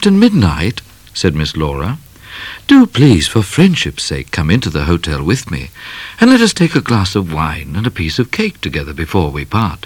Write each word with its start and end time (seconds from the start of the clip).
Captain 0.00 0.18
Midnite, 0.18 0.80
said 1.12 1.34
Miss 1.34 1.58
Laura, 1.58 1.98
do 2.66 2.86
please, 2.86 3.28
for 3.28 3.42
friendship's 3.42 4.02
sake, 4.02 4.30
come 4.30 4.50
into 4.50 4.70
the 4.70 4.86
hotel 4.86 5.22
with 5.22 5.50
me, 5.50 5.68
and 6.18 6.30
let 6.30 6.40
us 6.40 6.54
take 6.54 6.74
a 6.74 6.80
glass 6.80 7.14
of 7.14 7.34
wine 7.34 7.74
and 7.76 7.86
a 7.86 7.90
piece 7.90 8.18
of 8.18 8.30
cake 8.30 8.62
together 8.62 8.94
before 8.94 9.30
we 9.30 9.44
part. 9.44 9.84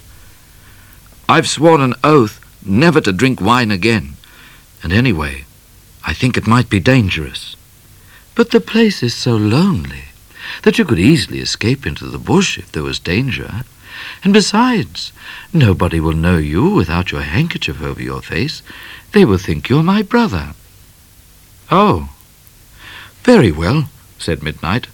I've 1.29 1.48
sworn 1.48 1.80
an 1.80 1.95
oath 2.05 2.39
never 2.65 3.01
to 3.01 3.12
drink 3.12 3.41
wine 3.41 3.73
again, 3.73 4.15
and 4.85 4.93
anyway, 4.93 5.47
I 6.07 6.15
think 6.15 6.37
it 6.37 6.46
might 6.46 6.71
be 6.71 6.79
dangerous. 6.79 7.57
But 8.37 8.52
the 8.52 8.60
place 8.60 9.02
is 9.02 9.15
so 9.15 9.35
lonely 9.35 10.05
that 10.62 10.79
you 10.79 10.85
could 10.85 11.01
easily 11.01 11.41
escape 11.41 11.85
into 11.85 12.07
the 12.07 12.19
bush 12.19 12.57
if 12.57 12.71
there 12.71 12.85
was 12.85 13.01
danger. 13.01 13.65
And 14.23 14.33
besides, 14.33 15.12
nobody 15.52 15.99
will 15.99 16.15
know 16.15 16.37
you 16.37 16.69
without 16.71 17.10
your 17.10 17.23
handkerchief 17.23 17.83
over 17.83 18.02
your 18.02 18.23
face. 18.23 18.62
They 19.14 19.24
will 19.24 19.38
think 19.38 19.68
you're 19.68 19.84
my 19.84 20.02
brother. 20.02 20.54
Oh, 21.70 22.09
very 23.23 23.52
well, 23.52 23.88
said 24.18 24.40
Midnite, 24.40 24.87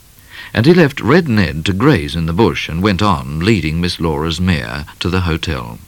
and 0.52 0.66
he 0.66 0.74
left 0.74 1.00
Red 1.00 1.26
Ned 1.26 1.64
to 1.64 1.72
graze 1.72 2.14
in 2.14 2.26
the 2.26 2.34
bush 2.34 2.68
and 2.68 2.82
went 2.82 3.00
on, 3.00 3.40
leading 3.40 3.80
Miss 3.80 3.98
Laura's 3.98 4.38
mare 4.38 4.84
to 4.98 5.08
the 5.08 5.22
hotel. 5.22 5.78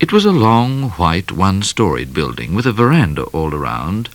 It 0.00 0.12
was 0.12 0.24
a 0.24 0.32
long, 0.32 0.90
white, 0.98 1.30
one-storied 1.30 2.12
building 2.12 2.52
with 2.52 2.66
a 2.66 2.72
veranda 2.72 3.22
all 3.26 3.54
around, 3.54 4.08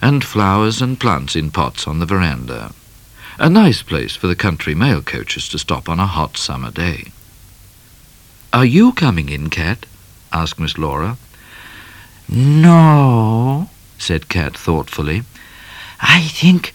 and 0.00 0.24
flowers 0.24 0.80
and 0.80 0.98
plants 0.98 1.36
in 1.36 1.50
pots 1.50 1.86
on 1.86 1.98
the 1.98 2.06
veranda. 2.06 2.72
A 3.38 3.50
nice 3.50 3.82
place 3.82 4.16
for 4.16 4.28
the 4.28 4.34
country 4.34 4.74
mail 4.74 5.02
coaches 5.02 5.46
to 5.50 5.58
stop 5.58 5.90
on 5.90 6.00
a 6.00 6.06
hot 6.06 6.38
summer 6.38 6.70
day. 6.70 7.12
Are 8.50 8.64
you 8.64 8.92
coming 8.92 9.28
in, 9.28 9.50
Cat? 9.50 9.84
asked 10.32 10.58
Miss 10.58 10.78
Laura. 10.78 11.18
No, 12.28 13.70
said 13.98 14.28
Cat 14.28 14.56
thoughtfully. 14.56 15.22
I 16.00 16.22
think 16.22 16.74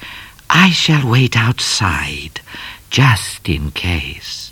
I 0.50 0.72
shall 0.72 1.10
wait 1.10 1.38
outside, 1.38 2.42
just 2.90 3.48
in 3.48 3.72
case. 3.72 4.52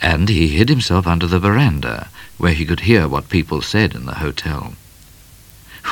And 0.00 0.28
he 0.28 0.48
hid 0.48 0.68
himself 0.68 1.06
under 1.06 1.26
the 1.26 1.40
veranda, 1.40 2.08
where 2.38 2.54
he 2.54 2.64
could 2.64 2.80
hear 2.80 3.08
what 3.08 3.28
people 3.28 3.62
said 3.62 3.94
in 3.94 4.06
the 4.06 4.14
hotel. 4.14 4.74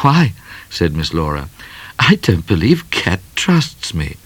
Why, 0.03 0.33
said 0.71 0.95
Miss 0.95 1.13
Laura, 1.13 1.49
I 1.99 2.15
don't 2.17 2.47
believe 2.47 2.91
Cat 2.91 3.21
trusts 3.35 3.95
me. 3.95 4.17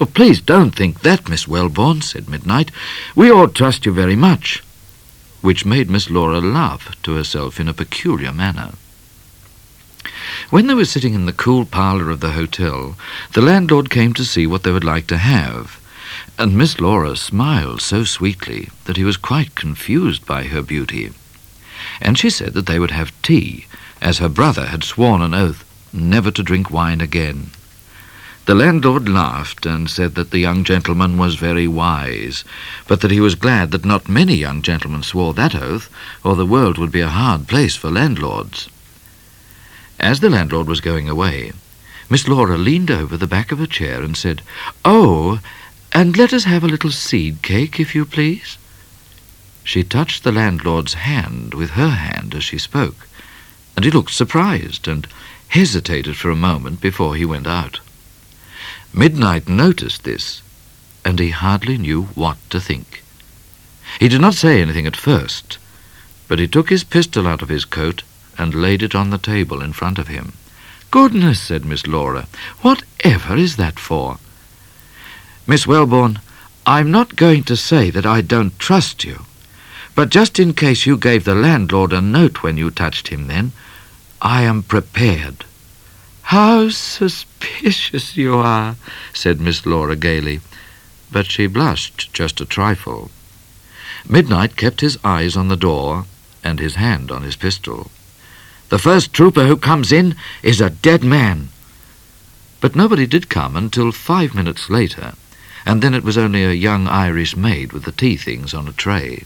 Oh, 0.00 0.06
please 0.06 0.40
don't 0.40 0.74
think 0.74 1.00
that, 1.02 1.28
Miss 1.28 1.46
Wellborn, 1.46 2.02
said 2.02 2.24
Midnite. 2.24 2.70
We 3.14 3.30
all 3.30 3.48
trust 3.48 3.86
you 3.86 3.92
very 3.92 4.16
much. 4.16 4.64
Which 5.42 5.64
made 5.64 5.88
Miss 5.88 6.10
Laura 6.10 6.40
laugh 6.40 7.00
to 7.02 7.14
herself 7.14 7.60
in 7.60 7.68
a 7.68 7.74
peculiar 7.74 8.32
manner. 8.32 8.72
When 10.50 10.66
they 10.66 10.74
were 10.74 10.84
sitting 10.84 11.14
in 11.14 11.26
the 11.26 11.32
cool 11.32 11.64
parlour 11.64 12.10
of 12.10 12.20
the 12.20 12.32
hotel, 12.32 12.96
the 13.32 13.40
landlord 13.40 13.88
came 13.88 14.12
to 14.14 14.24
see 14.24 14.46
what 14.46 14.62
they 14.62 14.70
would 14.70 14.84
like 14.84 15.06
to 15.06 15.18
have, 15.18 15.80
and 16.38 16.56
Miss 16.56 16.80
Laura 16.80 17.16
smiled 17.16 17.80
so 17.80 18.04
sweetly 18.04 18.68
that 18.84 18.96
he 18.96 19.04
was 19.04 19.16
quite 19.16 19.54
confused 19.54 20.26
by 20.26 20.44
her 20.44 20.62
beauty. 20.62 21.12
And 22.00 22.18
she 22.18 22.28
said 22.30 22.52
that 22.54 22.66
they 22.66 22.78
would 22.78 22.90
have 22.90 23.12
tea, 23.22 23.66
as 24.02 24.18
her 24.18 24.28
brother 24.28 24.66
had 24.66 24.84
sworn 24.84 25.22
an 25.22 25.32
oath 25.32 25.64
never 25.92 26.30
to 26.30 26.42
drink 26.42 26.70
wine 26.70 27.00
again. 27.00 27.50
The 28.46 28.54
landlord 28.54 29.08
laughed 29.08 29.64
and 29.64 29.88
said 29.88 30.16
that 30.16 30.30
the 30.30 30.40
young 30.40 30.64
gentleman 30.64 31.16
was 31.16 31.36
very 31.36 31.66
wise, 31.66 32.44
but 32.86 33.00
that 33.00 33.10
he 33.10 33.20
was 33.20 33.34
glad 33.34 33.70
that 33.70 33.86
not 33.86 34.08
many 34.08 34.34
young 34.34 34.60
gentlemen 34.60 35.02
swore 35.02 35.32
that 35.34 35.54
oath, 35.54 35.88
or 36.22 36.36
the 36.36 36.44
world 36.44 36.76
would 36.76 36.92
be 36.92 37.00
a 37.00 37.08
hard 37.08 37.48
place 37.48 37.74
for 37.74 37.90
landlords. 37.90 38.68
As 40.04 40.20
the 40.20 40.28
landlord 40.28 40.66
was 40.66 40.82
going 40.82 41.08
away, 41.08 41.52
Miss 42.10 42.28
Laura 42.28 42.58
leaned 42.58 42.90
over 42.90 43.16
the 43.16 43.26
back 43.26 43.50
of 43.52 43.58
a 43.58 43.66
chair 43.66 44.02
and 44.02 44.14
said, 44.14 44.42
Oh, 44.84 45.40
and 45.92 46.14
let 46.14 46.34
us 46.34 46.44
have 46.44 46.62
a 46.62 46.68
little 46.68 46.90
seed 46.90 47.40
cake, 47.40 47.80
if 47.80 47.94
you 47.94 48.04
please. 48.04 48.58
She 49.64 49.82
touched 49.82 50.22
the 50.22 50.30
landlord's 50.30 50.92
hand 50.92 51.54
with 51.54 51.70
her 51.70 51.88
hand 51.88 52.34
as 52.34 52.44
she 52.44 52.58
spoke, 52.58 53.08
and 53.76 53.84
he 53.86 53.90
looked 53.90 54.12
surprised 54.12 54.86
and 54.86 55.08
hesitated 55.48 56.18
for 56.18 56.30
a 56.30 56.36
moment 56.36 56.82
before 56.82 57.16
he 57.16 57.24
went 57.24 57.46
out. 57.46 57.80
Midnite 58.92 59.48
noticed 59.48 60.04
this, 60.04 60.42
and 61.02 61.18
he 61.18 61.30
hardly 61.30 61.78
knew 61.78 62.02
what 62.14 62.36
to 62.50 62.60
think. 62.60 63.02
He 63.98 64.10
did 64.10 64.20
not 64.20 64.34
say 64.34 64.60
anything 64.60 64.86
at 64.86 64.96
first, 64.96 65.56
but 66.28 66.38
he 66.38 66.46
took 66.46 66.68
his 66.68 66.84
pistol 66.84 67.26
out 67.26 67.40
of 67.40 67.48
his 67.48 67.64
coat 67.64 68.02
and 68.38 68.54
laid 68.54 68.82
it 68.82 68.94
on 68.94 69.10
the 69.10 69.18
table 69.18 69.62
in 69.62 69.72
front 69.72 69.98
of 69.98 70.08
him. 70.08 70.32
Goodness, 70.90 71.40
said 71.40 71.64
Miss 71.64 71.86
Laura, 71.86 72.26
whatever 72.60 73.36
is 73.36 73.56
that 73.56 73.78
for? 73.78 74.18
Miss 75.46 75.66
Wellborn, 75.66 76.20
I'm 76.66 76.90
not 76.90 77.16
going 77.16 77.44
to 77.44 77.56
say 77.56 77.90
that 77.90 78.06
I 78.06 78.20
don't 78.20 78.58
trust 78.58 79.04
you, 79.04 79.26
but 79.94 80.08
just 80.08 80.38
in 80.38 80.54
case 80.54 80.86
you 80.86 80.96
gave 80.96 81.24
the 81.24 81.34
landlord 81.34 81.92
a 81.92 82.00
note 82.00 82.42
when 82.42 82.56
you 82.56 82.70
touched 82.70 83.08
him 83.08 83.26
then, 83.26 83.52
I 84.22 84.42
am 84.42 84.62
prepared. 84.62 85.44
How 86.22 86.70
suspicious 86.70 88.16
you 88.16 88.36
are, 88.36 88.76
said 89.12 89.40
Miss 89.40 89.66
Laura 89.66 89.96
gaily, 89.96 90.40
but 91.12 91.26
she 91.26 91.46
blushed 91.46 92.12
just 92.12 92.40
a 92.40 92.46
trifle. 92.46 93.10
Midnite 94.08 94.56
kept 94.56 94.80
his 94.80 94.98
eyes 95.04 95.36
on 95.36 95.48
the 95.48 95.56
door 95.56 96.06
and 96.42 96.58
his 96.58 96.76
hand 96.76 97.10
on 97.10 97.22
his 97.22 97.36
pistol. 97.36 97.90
The 98.70 98.78
first 98.78 99.12
trooper 99.12 99.46
who 99.46 99.56
comes 99.56 99.92
in 99.92 100.16
is 100.42 100.60
a 100.60 100.70
dead 100.70 101.04
man. 101.04 101.50
But 102.60 102.74
nobody 102.74 103.06
did 103.06 103.28
come 103.28 103.56
until 103.56 103.92
five 103.92 104.34
minutes 104.34 104.70
later, 104.70 105.14
and 105.66 105.82
then 105.82 105.94
it 105.94 106.02
was 106.02 106.16
only 106.16 106.44
a 106.44 106.52
young 106.52 106.88
Irish 106.88 107.36
maid 107.36 107.72
with 107.72 107.84
the 107.84 107.92
tea 107.92 108.16
things 108.16 108.54
on 108.54 108.66
a 108.66 108.72
tray. 108.72 109.24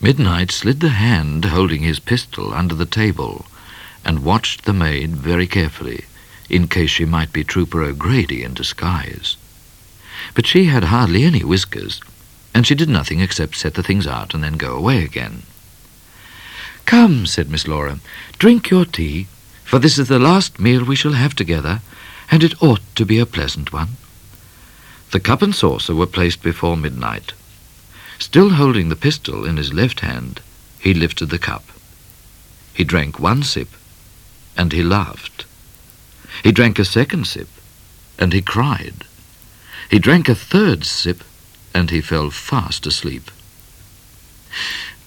Midnite 0.00 0.50
slid 0.50 0.80
the 0.80 0.90
hand 0.90 1.46
holding 1.46 1.82
his 1.82 1.98
pistol 1.98 2.52
under 2.52 2.74
the 2.74 2.86
table 2.86 3.46
and 4.04 4.22
watched 4.22 4.64
the 4.64 4.72
maid 4.72 5.16
very 5.16 5.46
carefully, 5.46 6.04
in 6.48 6.68
case 6.68 6.90
she 6.90 7.04
might 7.04 7.32
be 7.32 7.42
Trooper 7.42 7.82
O'Grady 7.82 8.44
in 8.44 8.54
disguise. 8.54 9.36
But 10.34 10.46
she 10.46 10.66
had 10.66 10.84
hardly 10.84 11.24
any 11.24 11.42
whiskers, 11.42 12.00
and 12.54 12.66
she 12.66 12.76
did 12.76 12.88
nothing 12.88 13.20
except 13.20 13.56
set 13.56 13.74
the 13.74 13.82
things 13.82 14.06
out 14.06 14.32
and 14.32 14.44
then 14.44 14.56
go 14.56 14.76
away 14.76 15.02
again. 15.02 15.42
Come, 16.86 17.26
said 17.26 17.50
Miss 17.50 17.68
Laura, 17.68 17.98
drink 18.38 18.70
your 18.70 18.84
tea, 18.84 19.26
for 19.64 19.78
this 19.78 19.98
is 19.98 20.08
the 20.08 20.18
last 20.18 20.58
meal 20.58 20.84
we 20.84 20.96
shall 20.96 21.12
have 21.12 21.34
together, 21.34 21.82
and 22.30 22.42
it 22.42 22.62
ought 22.62 22.80
to 22.94 23.04
be 23.04 23.18
a 23.18 23.26
pleasant 23.26 23.72
one. 23.72 23.96
The 25.10 25.20
cup 25.20 25.42
and 25.42 25.54
saucer 25.54 25.94
were 25.94 26.06
placed 26.06 26.42
before 26.42 26.76
Midnite. 26.76 27.32
Still 28.18 28.50
holding 28.50 28.88
the 28.88 28.96
pistol 28.96 29.44
in 29.44 29.56
his 29.56 29.72
left 29.72 30.00
hand, 30.00 30.40
he 30.78 30.94
lifted 30.94 31.26
the 31.26 31.38
cup. 31.38 31.64
He 32.72 32.84
drank 32.84 33.20
one 33.20 33.42
sip 33.42 33.68
and 34.56 34.72
he 34.72 34.82
laughed. 34.82 35.44
He 36.42 36.52
drank 36.52 36.78
a 36.78 36.84
second 36.84 37.26
sip, 37.26 37.48
and 38.18 38.32
he 38.32 38.40
cried. 38.40 39.04
He 39.90 39.98
drank 39.98 40.28
a 40.28 40.34
third 40.34 40.84
sip, 40.84 41.22
and 41.74 41.90
he 41.90 42.00
fell 42.00 42.30
fast 42.30 42.86
asleep. 42.86 43.30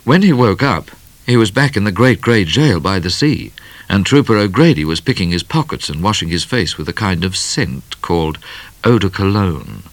When 0.03 0.21
he 0.21 0.33
woke 0.33 0.63
up, 0.63 0.91
he 1.29 1.37
was 1.37 1.51
back 1.51 1.77
in 1.77 1.83
the 1.83 1.91
great 1.91 2.21
grey 2.21 2.43
jail 2.43 2.79
by 2.79 2.97
the 2.97 3.11
sea, 3.11 3.51
and 3.87 4.03
Trooper 4.03 4.35
O'Grady 4.35 4.83
was 4.83 4.99
picking 4.99 5.29
his 5.29 5.43
pockets 5.43 5.87
and 5.87 6.01
washing 6.01 6.29
his 6.29 6.43
face 6.43 6.75
with 6.75 6.89
a 6.89 6.93
kind 6.93 7.23
of 7.23 7.37
scent 7.37 8.01
called 8.01 8.39
eau 8.83 8.97
de 8.97 9.11
cologne, 9.11 9.83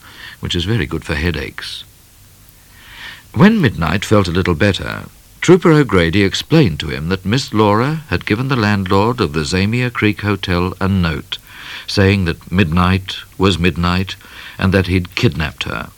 which 0.40 0.54
is 0.54 0.64
very 0.64 0.86
good 0.86 1.04
for 1.04 1.14
headaches. 1.14 1.84
When 3.34 3.60
Midnite 3.60 4.02
felt 4.02 4.28
a 4.28 4.30
little 4.30 4.54
better, 4.54 5.04
Trooper 5.42 5.72
O'Grady 5.72 6.22
explained 6.22 6.80
to 6.80 6.88
him 6.88 7.10
that 7.10 7.26
Miss 7.26 7.52
Laura 7.52 8.04
had 8.08 8.24
given 8.24 8.48
the 8.48 8.56
landlord 8.56 9.20
of 9.20 9.34
the 9.34 9.44
Zamia 9.44 9.90
Creek 9.90 10.22
Hotel 10.22 10.72
a 10.80 10.88
note, 10.88 11.36
saying 11.86 12.24
that 12.24 12.48
Midnite 12.50 13.16
was 13.36 13.58
Midnite, 13.58 14.16
and 14.58 14.72
that 14.72 14.86
he'd 14.86 15.14
kidnapped 15.14 15.64
her. 15.64 15.90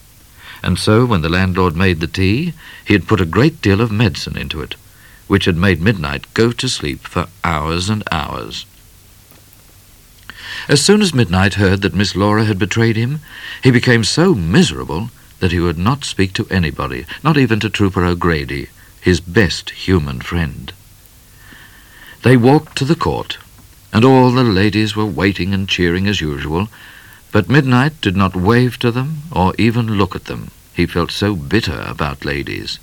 And 0.64 0.80
so, 0.80 1.06
when 1.06 1.22
the 1.22 1.28
landlord 1.28 1.76
made 1.76 2.00
the 2.00 2.08
tea, 2.08 2.54
he 2.84 2.92
had 2.92 3.06
put 3.06 3.20
a 3.20 3.24
great 3.24 3.62
deal 3.62 3.80
of 3.80 3.92
medicine 3.92 4.36
into 4.36 4.60
it, 4.60 4.74
which 5.28 5.44
had 5.44 5.56
made 5.56 5.80
Midnite 5.80 6.24
go 6.34 6.50
to 6.50 6.68
sleep 6.68 7.06
for 7.06 7.28
hours 7.44 7.88
and 7.88 8.02
hours. 8.10 8.66
As 10.68 10.82
soon 10.82 11.02
as 11.02 11.12
Midnite 11.12 11.54
heard 11.54 11.82
that 11.82 11.94
Miss 11.94 12.16
Laura 12.16 12.44
had 12.44 12.58
betrayed 12.58 12.96
him, 12.96 13.20
he 13.62 13.70
became 13.70 14.02
so 14.02 14.34
miserable 14.34 15.10
that 15.38 15.52
he 15.52 15.60
would 15.60 15.78
not 15.78 16.04
speak 16.04 16.32
to 16.32 16.48
anybody, 16.50 17.06
not 17.22 17.36
even 17.36 17.60
to 17.60 17.70
Trooper 17.70 18.04
O'Grady, 18.04 18.68
his 19.00 19.20
best 19.20 19.70
human 19.70 20.20
friend. 20.20 20.72
They 22.22 22.36
walked 22.36 22.76
to 22.78 22.84
the 22.84 22.96
court, 22.96 23.38
and 23.92 24.04
all 24.04 24.32
the 24.32 24.42
ladies 24.42 24.96
were 24.96 25.06
waiting 25.06 25.54
and 25.54 25.68
cheering 25.68 26.06
as 26.08 26.20
usual, 26.20 26.68
but 27.30 27.48
Midnite 27.48 28.00
did 28.00 28.16
not 28.16 28.34
wave 28.34 28.78
to 28.80 28.90
them 28.90 29.22
or 29.30 29.54
even 29.58 29.98
look 29.98 30.16
at 30.16 30.24
them. 30.24 30.50
He 30.74 30.86
felt 30.86 31.10
so 31.10 31.36
bitter 31.36 31.84
about 31.86 32.24
ladies. 32.24 32.78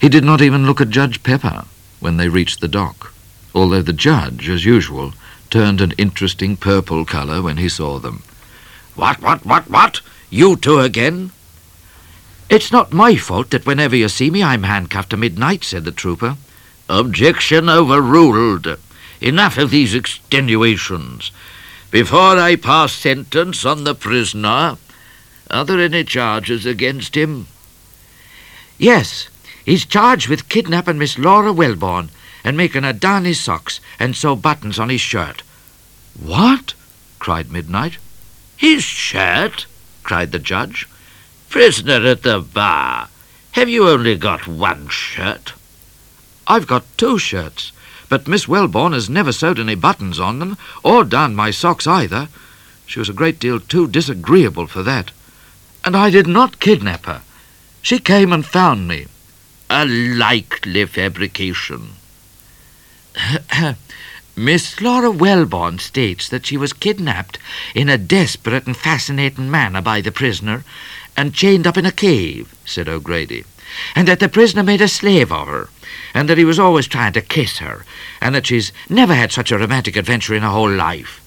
He 0.00 0.08
did 0.08 0.24
not 0.24 0.40
even 0.40 0.66
look 0.66 0.80
at 0.80 0.90
Judge 0.90 1.22
Pepper 1.22 1.64
when 2.00 2.16
they 2.16 2.28
reached 2.28 2.60
the 2.60 2.68
dock. 2.68 3.12
although 3.54 3.82
the 3.82 3.92
judge, 3.92 4.48
as 4.48 4.64
usual, 4.64 5.12
turned 5.50 5.80
an 5.80 5.92
interesting 5.98 6.56
purple 6.56 7.04
colour 7.04 7.42
when 7.42 7.56
he 7.56 7.68
saw 7.68 7.98
them. 7.98 8.22
What, 8.94 9.20
what, 9.20 9.44
what, 9.44 9.68
what? 9.68 10.00
You 10.30 10.56
two 10.56 10.78
again? 10.78 11.32
It's 12.48 12.72
not 12.72 12.92
my 12.92 13.16
fault 13.16 13.50
that 13.50 13.66
whenever 13.66 13.96
you 13.96 14.08
see 14.08 14.30
me 14.30 14.42
I'm 14.42 14.62
handcuffed 14.62 15.10
to 15.10 15.16
Midnite, 15.16 15.64
said 15.64 15.84
the 15.84 15.92
trooper. 15.92 16.36
Objection 16.88 17.68
overruled. 17.68 18.78
Enough 19.20 19.58
of 19.58 19.70
these 19.70 19.94
extenuations. 19.94 21.30
Before 21.90 22.38
I 22.38 22.56
pass 22.56 22.92
sentence 22.92 23.64
on 23.64 23.84
the 23.84 23.94
prisoner, 23.94 24.78
are 25.50 25.64
there 25.64 25.80
any 25.80 26.04
charges 26.04 26.64
against 26.64 27.16
him? 27.16 27.48
Yes, 28.78 29.28
he's 29.64 29.84
charged 29.84 30.28
with 30.28 30.48
kidnapping 30.48 30.98
Miss 30.98 31.18
Laura 31.18 31.52
Wellborn 31.52 32.10
and 32.44 32.56
making 32.56 32.82
her 32.82 32.92
darn 32.92 33.24
his 33.24 33.40
socks 33.40 33.80
and 33.98 34.16
sew 34.16 34.36
buttons 34.36 34.78
on 34.78 34.88
his 34.88 35.00
shirt. 35.00 35.42
What? 36.18 36.74
cried 37.18 37.48
Midnite. 37.48 37.96
His 38.56 38.82
shirt? 38.82 39.66
cried 40.02 40.32
the 40.32 40.38
judge. 40.38 40.88
Prisoner 41.48 42.06
at 42.06 42.22
the 42.22 42.40
bar, 42.40 43.08
have 43.52 43.68
you 43.68 43.88
only 43.88 44.16
got 44.16 44.46
one 44.46 44.88
shirt? 44.88 45.52
I've 46.46 46.66
got 46.66 46.84
two 46.96 47.18
shirts, 47.18 47.72
but 48.08 48.28
Miss 48.28 48.48
Wellborn 48.48 48.92
has 48.92 49.10
never 49.10 49.32
sewed 49.32 49.58
any 49.58 49.74
buttons 49.74 50.20
on 50.20 50.38
them, 50.38 50.56
or 50.82 51.04
darned 51.04 51.36
my 51.36 51.50
socks 51.50 51.86
either. 51.86 52.28
She 52.86 52.98
was 52.98 53.08
a 53.08 53.12
great 53.12 53.38
deal 53.38 53.60
too 53.60 53.86
disagreeable 53.86 54.66
for 54.66 54.82
that. 54.82 55.12
And 55.84 55.96
I 55.96 56.10
did 56.10 56.26
not 56.26 56.60
kidnap 56.60 57.06
her. 57.06 57.22
She 57.82 57.98
came 57.98 58.32
and 58.32 58.44
found 58.44 58.88
me. 58.88 59.06
A 59.72 59.86
likely 59.86 60.84
fabrication. 60.84 61.90
Miss 64.36 64.80
Laura 64.80 65.12
Wellborn 65.12 65.78
states 65.78 66.28
that 66.28 66.44
she 66.44 66.56
was 66.56 66.72
kidnapped 66.72 67.38
in 67.72 67.88
a 67.88 67.96
desperate 67.96 68.66
and 68.66 68.76
fascinating 68.76 69.48
manner 69.48 69.80
by 69.80 70.00
the 70.00 70.10
prisoner 70.10 70.64
and 71.16 71.34
chained 71.34 71.68
up 71.68 71.76
in 71.76 71.86
a 71.86 71.92
cave, 71.92 72.52
said 72.64 72.88
O'Grady, 72.88 73.44
and 73.94 74.08
that 74.08 74.18
the 74.18 74.28
prisoner 74.28 74.64
made 74.64 74.80
a 74.80 74.88
slave 74.88 75.30
of 75.30 75.46
her, 75.46 75.68
and 76.14 76.28
that 76.28 76.38
he 76.38 76.44
was 76.44 76.58
always 76.58 76.88
trying 76.88 77.12
to 77.12 77.20
kiss 77.20 77.58
her, 77.58 77.84
and 78.20 78.34
that 78.34 78.48
she's 78.48 78.72
never 78.88 79.14
had 79.14 79.30
such 79.30 79.52
a 79.52 79.58
romantic 79.58 79.94
adventure 79.94 80.34
in 80.34 80.42
her 80.42 80.48
whole 80.48 80.68
life. 80.68 81.20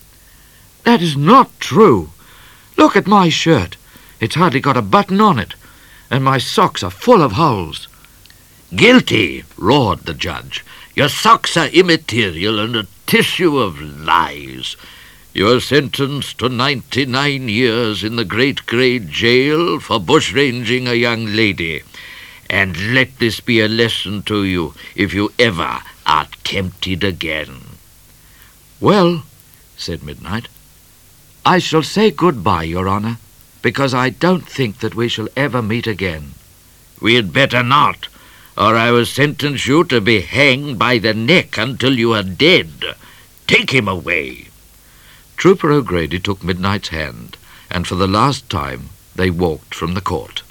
That 0.83 1.01
is 1.01 1.15
not 1.15 1.61
true. 1.61 2.09
Look 2.75 2.97
at 2.97 3.07
my 3.07 3.29
shirt. 3.29 3.77
It's 4.19 4.35
hardly 4.35 4.59
got 4.59 4.75
a 4.75 4.81
button 4.81 5.21
on 5.21 5.39
it, 5.39 5.55
and 6.11 6.25
my 6.25 6.39
socks 6.39 6.83
are 6.83 6.91
full 6.91 7.21
of 7.21 7.31
holes. 7.31 7.87
Guilty, 8.75 9.43
roared 9.57 9.99
the 9.99 10.13
judge. 10.13 10.63
Your 10.95 11.09
socks 11.09 11.57
are 11.57 11.67
immaterial 11.67 12.59
and 12.59 12.75
a 12.75 12.87
tissue 13.05 13.57
of 13.57 13.81
lies. 13.81 14.75
You 15.33 15.49
are 15.51 15.59
sentenced 15.59 16.37
to 16.39 16.49
ninety-nine 16.49 17.49
years 17.49 18.03
in 18.03 18.15
the 18.15 18.25
Great 18.25 18.65
Grey 18.65 18.99
Jail 18.99 19.79
for 19.79 19.99
bushranging 19.99 20.87
a 20.87 20.95
young 20.95 21.25
lady. 21.25 21.81
And 22.49 22.93
let 22.93 23.19
this 23.19 23.39
be 23.39 23.59
a 23.59 23.67
lesson 23.67 24.21
to 24.23 24.43
you 24.43 24.75
if 24.95 25.13
you 25.13 25.31
ever 25.39 25.79
are 26.05 26.27
tempted 26.43 27.03
again. 27.03 27.61
Well, 28.79 29.23
said 29.77 29.99
Midnite, 30.01 30.47
I 31.45 31.59
shall 31.59 31.83
say 31.83 32.11
good-bye, 32.11 32.63
Your 32.63 32.87
Honour, 32.87 33.17
because 33.61 33.93
I 33.93 34.09
don't 34.09 34.47
think 34.47 34.79
that 34.79 34.95
we 34.95 35.09
shall 35.09 35.27
ever 35.35 35.61
meet 35.61 35.87
again. 35.87 36.33
We 37.01 37.15
had 37.15 37.33
better 37.33 37.63
not 37.63 38.07
or 38.57 38.75
I 38.75 38.91
will 38.91 39.05
sentence 39.05 39.65
you 39.65 39.83
to 39.85 39.99
be 39.99 40.21
hanged 40.21 40.77
by 40.77 40.99
the 40.99 41.13
neck 41.13 41.57
until 41.57 41.97
you 41.97 42.13
are 42.13 42.23
dead. 42.23 42.95
Take 43.47 43.71
him 43.71 43.87
away. 43.87 44.47
Trooper 45.37 45.71
O'Grady 45.71 46.19
took 46.19 46.39
Midnite's 46.41 46.89
hand, 46.89 47.37
and 47.69 47.87
for 47.87 47.95
the 47.95 48.07
last 48.07 48.49
time 48.49 48.89
they 49.15 49.29
walked 49.29 49.73
from 49.73 49.93
the 49.93 50.01
court. 50.01 50.43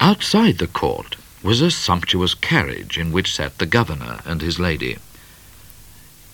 Outside 0.00 0.58
the 0.58 0.66
court 0.66 1.16
was 1.42 1.60
a 1.60 1.70
sumptuous 1.70 2.34
carriage 2.34 2.98
in 2.98 3.12
which 3.12 3.34
sat 3.34 3.58
the 3.58 3.66
governor 3.66 4.20
and 4.24 4.42
his 4.42 4.58
lady. 4.58 4.98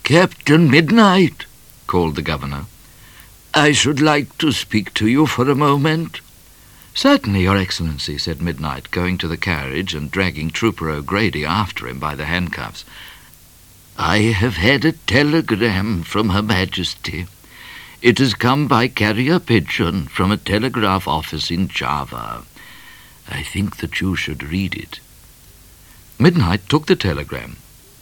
Captain 0.02 0.68
Midnite, 0.68 1.46
called 1.86 2.16
the 2.16 2.22
governor, 2.22 2.66
I 3.54 3.72
should 3.72 4.00
like 4.00 4.36
to 4.38 4.52
speak 4.52 4.92
to 4.94 5.08
you 5.08 5.26
for 5.26 5.48
a 5.48 5.54
moment. 5.54 6.20
Certainly, 6.96 7.42
Your 7.42 7.58
Excellency, 7.58 8.16
said 8.16 8.38
Midnite, 8.38 8.90
going 8.90 9.18
to 9.18 9.28
the 9.28 9.36
carriage 9.36 9.94
and 9.94 10.10
dragging 10.10 10.50
Trooper 10.50 10.88
O'Grady 10.88 11.44
after 11.44 11.86
him 11.86 11.98
by 11.98 12.14
the 12.14 12.24
handcuffs. 12.24 12.86
I 13.98 14.32
have 14.32 14.56
had 14.56 14.82
a 14.86 14.92
telegram 14.92 16.04
from 16.04 16.30
Her 16.30 16.40
Majesty. 16.40 17.26
It 18.00 18.16
has 18.16 18.32
come 18.32 18.66
by 18.66 18.88
carrier 18.88 19.38
pigeon 19.38 20.06
from 20.06 20.32
a 20.32 20.38
telegraph 20.38 21.06
office 21.06 21.50
in 21.50 21.68
Java. 21.68 22.44
I 23.28 23.42
think 23.42 23.76
that 23.76 24.00
you 24.00 24.16
should 24.16 24.42
read 24.42 24.74
it. 24.74 25.00
Midnite 26.18 26.66
took 26.66 26.86
the 26.86 26.96
telegram, 26.96 27.58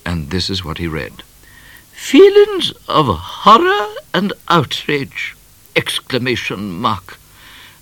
and 0.07 0.31
this 0.31 0.49
is 0.49 0.65
what 0.65 0.79
he 0.79 0.87
read. 0.87 1.25
Feelings 1.91 2.71
of 2.87 3.07
horror 3.09 3.93
and 4.15 4.33
outrage! 4.49 5.35
Exclamation 5.75 6.71
mark 6.71 7.19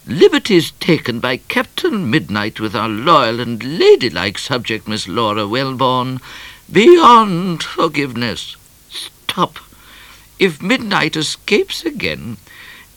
liberties 0.07 0.73
taken 0.73 1.21
by 1.21 1.37
Captain 1.37 2.11
Midnite 2.11 2.61
with 2.61 2.75
our 2.75 2.89
loyal 2.89 3.41
and 3.41 3.63
ladylike 3.63 4.39
subject, 4.39 4.89
Miss 4.89 5.07
Laura 5.07 5.47
Wellborn, 5.47 6.21
beyond 6.71 7.63
forgiveness. 7.63 8.57
Stop. 8.91 9.59
If 10.39 10.59
Midnite 10.59 11.17
escapes 11.17 11.85
again, 11.85 12.37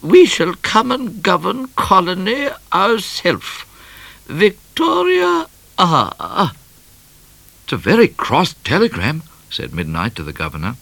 we 0.01 0.25
shall 0.25 0.53
come 0.61 0.91
and 0.91 1.21
govern 1.21 1.67
colony 1.75 2.49
ourselves. 2.73 3.65
Victoria 4.25 5.47
Ah. 5.77 6.53
It's 7.63 7.73
a 7.73 7.77
very 7.77 8.07
cross 8.07 8.55
telegram, 8.63 9.23
said 9.49 9.71
Midnite 9.71 10.13
to 10.15 10.23
the 10.23 10.33
governor. 10.33 10.75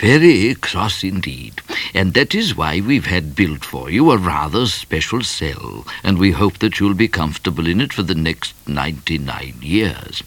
Very 0.00 0.54
cross 0.54 1.04
indeed, 1.04 1.60
and 1.94 2.14
that 2.14 2.34
is 2.34 2.56
why 2.56 2.80
we've 2.80 3.06
had 3.06 3.36
built 3.36 3.64
for 3.64 3.90
you 3.90 4.10
a 4.10 4.16
rather 4.16 4.66
special 4.66 5.22
cell, 5.22 5.86
and 6.02 6.18
we 6.18 6.32
hope 6.32 6.58
that 6.58 6.80
you'll 6.80 6.94
be 6.94 7.08
comfortable 7.08 7.66
in 7.66 7.80
it 7.80 7.92
for 7.92 8.02
the 8.02 8.14
next 8.14 8.54
ninety-nine 8.66 9.58
years. 9.60 10.22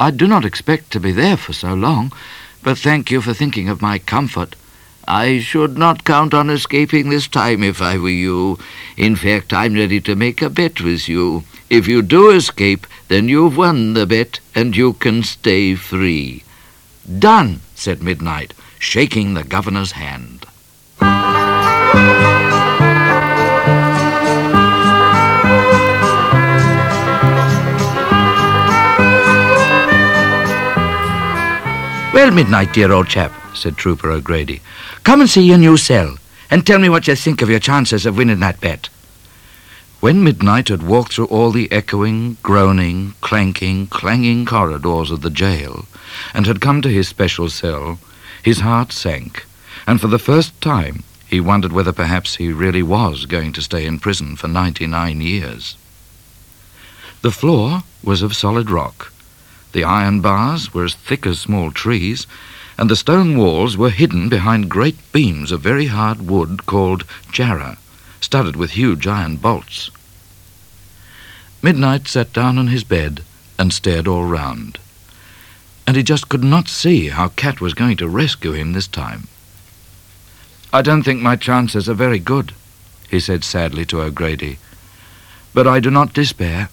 I 0.00 0.12
do 0.12 0.26
not 0.26 0.44
expect 0.44 0.90
to 0.92 1.00
be 1.00 1.12
there 1.12 1.36
for 1.36 1.52
so 1.52 1.74
long, 1.74 2.12
but 2.62 2.78
thank 2.78 3.10
you 3.10 3.20
for 3.20 3.34
thinking 3.34 3.68
of 3.68 3.82
my 3.82 3.98
comfort. 3.98 4.54
I 5.06 5.40
should 5.40 5.76
not 5.76 6.04
count 6.04 6.32
on 6.32 6.48
escaping 6.48 7.10
this 7.10 7.26
time 7.26 7.62
if 7.62 7.82
I 7.82 7.98
were 7.98 8.08
you. 8.08 8.58
In 8.96 9.16
fact, 9.16 9.52
I'm 9.52 9.74
ready 9.74 10.00
to 10.00 10.14
make 10.14 10.40
a 10.40 10.48
bet 10.48 10.80
with 10.80 11.08
you. 11.08 11.44
If 11.68 11.88
you 11.88 12.02
do 12.02 12.30
escape, 12.30 12.86
then 13.08 13.28
you've 13.28 13.56
won 13.56 13.94
the 13.94 14.06
bet, 14.06 14.38
and 14.54 14.76
you 14.76 14.92
can 14.94 15.22
stay 15.22 15.74
free. 15.74 16.44
Done, 17.18 17.60
said 17.74 17.98
Midnite 17.98 18.52
shaking 18.82 19.34
the 19.34 19.44
governor's 19.44 19.92
hand. 19.92 20.44
Well, 32.12 32.30
Midnite, 32.32 32.72
dear 32.72 32.90
old 32.92 33.06
chap, 33.06 33.32
said 33.54 33.76
Trooper 33.76 34.10
O'Grady, 34.10 34.60
come 35.04 35.20
and 35.20 35.30
see 35.30 35.42
your 35.42 35.58
new 35.58 35.76
cell, 35.76 36.16
and 36.50 36.66
tell 36.66 36.80
me 36.80 36.88
what 36.88 37.06
you 37.06 37.14
think 37.14 37.40
of 37.40 37.48
your 37.48 37.60
chances 37.60 38.04
of 38.04 38.16
winning 38.16 38.40
that 38.40 38.60
bet. 38.60 38.88
When 40.00 40.24
Midnite 40.24 40.68
had 40.68 40.82
walked 40.82 41.14
through 41.14 41.26
all 41.26 41.52
the 41.52 41.70
echoing, 41.70 42.36
groaning, 42.42 43.14
clanking, 43.20 43.86
clanging 43.86 44.44
corridors 44.44 45.12
of 45.12 45.22
the 45.22 45.30
jail, 45.30 45.86
and 46.34 46.48
had 46.48 46.60
come 46.60 46.82
to 46.82 46.88
his 46.88 47.06
special 47.06 47.48
cell, 47.48 48.00
his 48.42 48.60
heart 48.60 48.92
sank, 48.92 49.46
and 49.86 50.00
for 50.00 50.08
the 50.08 50.18
first 50.18 50.60
time 50.60 51.02
he 51.26 51.40
wondered 51.40 51.72
whether 51.72 51.92
perhaps 51.92 52.36
he 52.36 52.52
really 52.52 52.82
was 52.82 53.24
going 53.26 53.52
to 53.52 53.62
stay 53.62 53.86
in 53.86 53.98
prison 53.98 54.36
for 54.36 54.48
ninety-nine 54.48 55.20
years. 55.20 55.76
The 57.22 57.30
floor 57.30 57.84
was 58.02 58.20
of 58.20 58.36
solid 58.36 58.68
rock. 58.68 59.12
The 59.72 59.84
iron 59.84 60.20
bars 60.20 60.74
were 60.74 60.84
as 60.84 60.94
thick 60.94 61.24
as 61.24 61.40
small 61.40 61.70
trees, 61.70 62.26
and 62.76 62.90
the 62.90 62.96
stone 62.96 63.38
walls 63.38 63.76
were 63.76 63.90
hidden 63.90 64.28
behind 64.28 64.68
great 64.68 64.96
beams 65.12 65.52
of 65.52 65.60
very 65.60 65.86
hard 65.86 66.28
wood 66.28 66.66
called 66.66 67.04
jarrah, 67.30 67.78
studded 68.20 68.56
with 68.56 68.72
huge 68.72 69.06
iron 69.06 69.36
bolts. 69.36 69.90
Midnite 71.62 72.08
sat 72.08 72.32
down 72.32 72.58
on 72.58 72.66
his 72.66 72.84
bed 72.84 73.22
and 73.58 73.72
stared 73.72 74.08
all 74.08 74.24
round 74.24 74.78
and 75.86 75.96
he 75.96 76.02
just 76.02 76.28
could 76.28 76.44
not 76.44 76.68
see 76.68 77.08
how 77.08 77.28
Cat 77.28 77.60
was 77.60 77.74
going 77.74 77.96
to 77.98 78.08
rescue 78.08 78.52
him 78.52 78.72
this 78.72 78.86
time. 78.86 79.28
I 80.72 80.82
don't 80.82 81.02
think 81.02 81.20
my 81.20 81.36
chances 81.36 81.88
are 81.88 81.94
very 81.94 82.18
good, 82.18 82.54
he 83.10 83.20
said 83.20 83.44
sadly 83.44 83.84
to 83.86 84.00
O'Grady. 84.00 84.58
But 85.52 85.66
I 85.66 85.80
do 85.80 85.90
not 85.90 86.14
despair. 86.14 86.70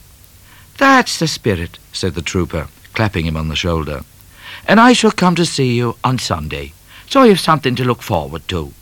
That's 0.77 1.19
the 1.19 1.27
spirit, 1.27 1.77
said 1.91 2.15
the 2.15 2.21
trooper, 2.21 2.69
clapping 2.93 3.25
him 3.25 3.35
on 3.35 3.49
the 3.49 3.55
shoulder. 3.55 4.03
and 4.65 4.79
I 4.79 4.93
shall 4.93 5.11
come 5.11 5.35
to 5.35 5.45
see 5.45 5.75
you 5.75 5.95
on 6.03 6.19
Sunday, 6.19 6.73
so 7.09 7.23
you've 7.23 7.39
something 7.39 7.75
to 7.75 7.83
look 7.83 8.01
forward 8.01 8.47
to. 8.49 8.73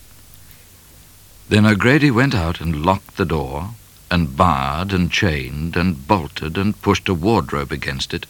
Then 1.50 1.66
O'Grady 1.66 2.12
went 2.12 2.36
out 2.36 2.60
and 2.60 2.86
locked 2.86 3.18
the 3.18 3.26
door, 3.26 3.72
and 4.10 4.36
barred 4.36 4.94
and 4.94 5.12
chained 5.12 5.76
and 5.76 6.08
bolted 6.08 6.58
and 6.58 6.82
pushed 6.82 7.10
a 7.10 7.14
wardrobe 7.14 7.72
against 7.72 8.14
it, 8.14 8.26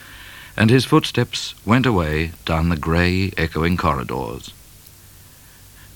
and 0.57 0.71
his 0.71 0.85
footsteps 0.85 1.53
went 1.65 1.85
away 1.85 2.31
down 2.43 2.69
the 2.69 2.75
grey, 2.75 3.31
echoing 3.37 3.77
corridors. 3.77 4.51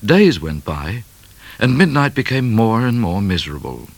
Days 0.05 0.39
went 0.39 0.63
by, 0.63 1.03
and 1.59 1.75
Midnite 1.75 2.13
became 2.13 2.53
more 2.53 2.85
and 2.85 3.01
more 3.01 3.21
miserable. 3.21 3.89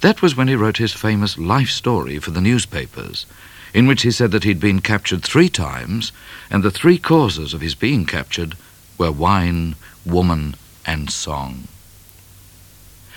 That 0.00 0.22
was 0.22 0.36
when 0.36 0.48
he 0.48 0.54
wrote 0.54 0.78
his 0.78 0.92
famous 0.92 1.36
life 1.36 1.70
story 1.70 2.18
for 2.18 2.30
the 2.30 2.40
newspapers, 2.40 3.26
in 3.74 3.86
which 3.86 4.02
he 4.02 4.10
said 4.10 4.30
that 4.30 4.44
he'd 4.44 4.60
been 4.60 4.80
captured 4.80 5.22
three 5.22 5.48
times, 5.48 6.10
and 6.50 6.62
the 6.62 6.70
three 6.70 6.98
causes 6.98 7.52
of 7.52 7.60
his 7.60 7.74
being 7.74 8.06
captured 8.06 8.56
were 8.96 9.12
wine, 9.12 9.74
woman, 10.06 10.54
and 10.86 11.10
song. 11.10 11.68